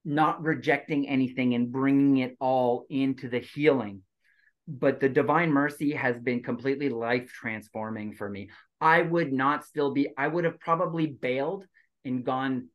[0.04, 4.02] not rejecting anything and bringing it all into the healing.
[4.66, 8.50] But the divine mercy has been completely life transforming for me.
[8.80, 11.66] I would not still be, I would have probably bailed
[12.04, 12.68] and gone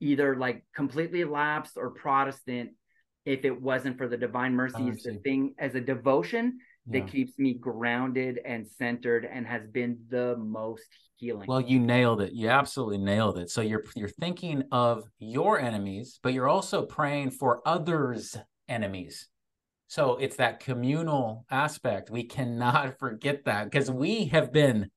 [0.00, 2.70] either like completely lapsed or Protestant
[3.24, 5.18] if it wasn't for the divine mercy the Mercy.
[5.22, 7.00] thing as a devotion Yeah.
[7.00, 10.84] that keeps me grounded and centered and has been the most
[11.16, 11.46] healing.
[11.46, 12.32] Well, you nailed it.
[12.32, 13.50] You absolutely nailed it.
[13.50, 18.36] So you're you're thinking of your enemies, but you're also praying for others'
[18.68, 19.28] enemies.
[19.86, 22.10] So it's that communal aspect.
[22.10, 24.90] We cannot forget that because we have been,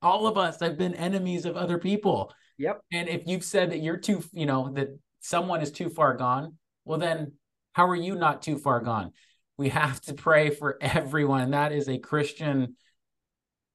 [0.00, 2.32] all of us have been enemies of other people.
[2.56, 2.80] yep.
[2.90, 4.88] And if you've said that you're too, you know, that
[5.20, 7.32] someone is too far gone, well, then
[7.74, 9.12] how are you not too far gone?
[9.58, 11.50] We have to pray for everyone.
[11.50, 12.76] That is a Christian.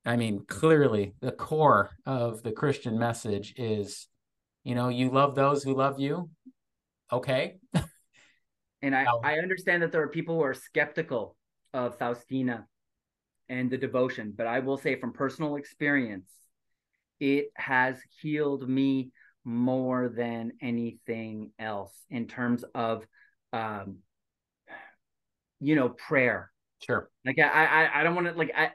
[0.06, 4.08] I mean, clearly, the core of the Christian message is,
[4.64, 6.30] you know, you love those who love you.
[7.12, 7.58] Okay.
[8.82, 11.36] And I, I understand that there are people who are skeptical
[11.74, 12.66] of Faustina
[13.50, 16.30] and the devotion, but I will say from personal experience,
[17.20, 19.12] it has healed me
[19.46, 23.06] more than anything else in terms of,
[23.52, 23.98] um,
[25.60, 26.52] you know, prayer.
[26.86, 27.10] Sure.
[27.26, 28.72] Like I, I, I don't want to like I,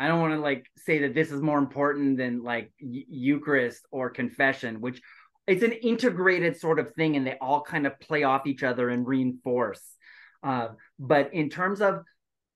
[0.00, 3.86] I don't want to like say that this is more important than like Eu- Eucharist
[3.90, 5.00] or confession, which
[5.46, 8.88] it's an integrated sort of thing, and they all kind of play off each other
[8.88, 9.82] and reinforce.
[10.42, 10.68] Uh,
[10.98, 12.02] but in terms of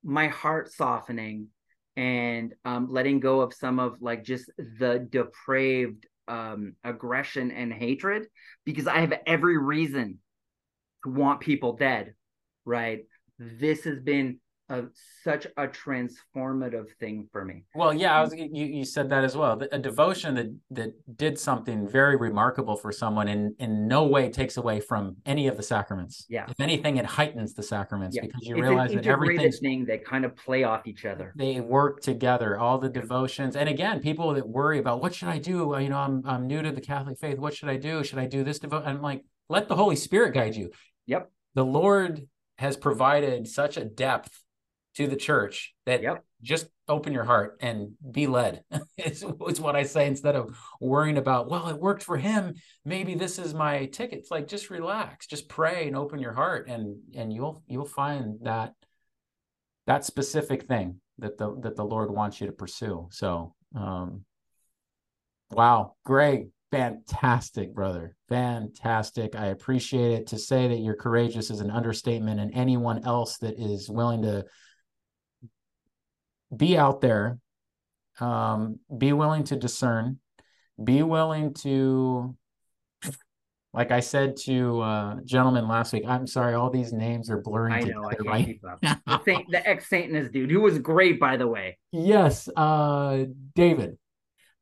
[0.03, 1.49] my heart softening
[1.97, 8.27] and um, letting go of some of like just the depraved um, aggression and hatred,
[8.65, 10.19] because I have every reason
[11.05, 12.15] to want people dead,
[12.65, 13.05] right?
[13.39, 14.83] This has been a,
[15.23, 17.63] such a transformative thing for me.
[17.75, 19.61] Well, yeah, I was you, you said that as well.
[19.71, 24.57] A devotion that that did something very remarkable for someone and in no way takes
[24.57, 26.27] away from any of the sacraments.
[26.29, 26.47] Yeah.
[26.49, 28.23] If anything, it heightens the sacraments Yeah.
[28.23, 31.33] because you it's realize that everything's thing that kind of play off each other.
[31.37, 35.39] they work together all the devotions and again people that worry about what should i
[35.39, 38.19] do you know i'm i'm new to the catholic faith what should i do should
[38.19, 40.71] i do this devote i'm like let the holy spirit guide you
[41.07, 41.31] Yep.
[41.55, 42.27] the lord
[42.59, 44.43] has provided such a depth
[44.97, 46.25] to the church that Yep.
[46.43, 48.63] just open your heart and be led
[48.97, 52.55] is, is what i say instead of worrying about well it worked for him
[52.85, 56.69] maybe this is my ticket it's like just relax just pray and open your heart
[56.69, 58.73] and and you'll you'll find that
[59.87, 63.09] that specific thing that the that the Lord wants you to pursue.
[63.11, 64.25] So, um,
[65.51, 69.35] wow, Greg, fantastic, brother, fantastic.
[69.37, 70.27] I appreciate it.
[70.29, 74.45] To say that you're courageous is an understatement, and anyone else that is willing to
[76.57, 77.39] be out there,
[78.21, 80.19] um, be willing to discern,
[80.83, 82.37] be willing to
[83.77, 87.75] like I said to uh gentlemen last week, I'm sorry, all these names are blurring
[87.75, 88.47] I together, know I can't right?
[88.47, 88.81] keep up.
[89.25, 91.79] The, the ex Satanist dude, who was great by the way.
[91.93, 93.99] Yes, uh David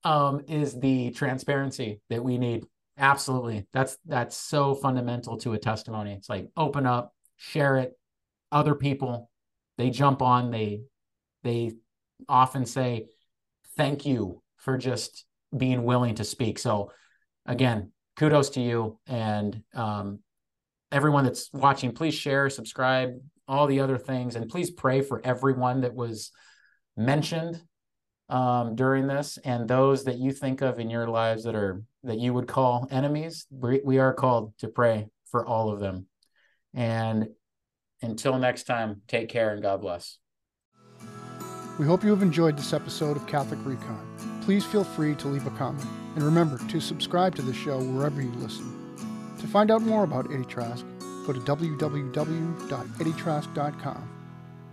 [0.04, 2.66] um is the transparency that we need.
[2.98, 3.66] Absolutely.
[3.72, 6.12] That's that's so fundamental to a testimony.
[6.12, 7.92] It's like open up, share it.
[8.52, 9.30] Other people,
[9.78, 10.82] they jump on, they
[11.42, 11.72] they
[12.28, 13.06] often say
[13.76, 15.24] thank you for just
[15.56, 16.58] being willing to speak.
[16.58, 16.92] So
[17.46, 20.20] again, kudos to you and um
[20.92, 25.80] everyone that's watching, please share, subscribe, all the other things, and please pray for everyone
[25.80, 26.30] that was
[26.96, 27.60] mentioned
[28.28, 32.18] um, during this and those that you think of in your lives that are that
[32.18, 36.06] you would call enemies, we, we are called to pray for all of them.
[36.74, 37.28] And
[38.02, 40.18] until next time, take care and God bless.
[41.78, 44.06] We hope you have enjoyed this episode of Catholic Recon.
[44.42, 45.86] Please feel free to leave a comment.
[46.14, 48.96] And remember to subscribe to the show wherever you listen.
[49.40, 50.84] To find out more about Eddie Trask,
[51.26, 54.10] go to www.eddietrask.com.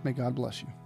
[0.04, 0.81] May God bless you.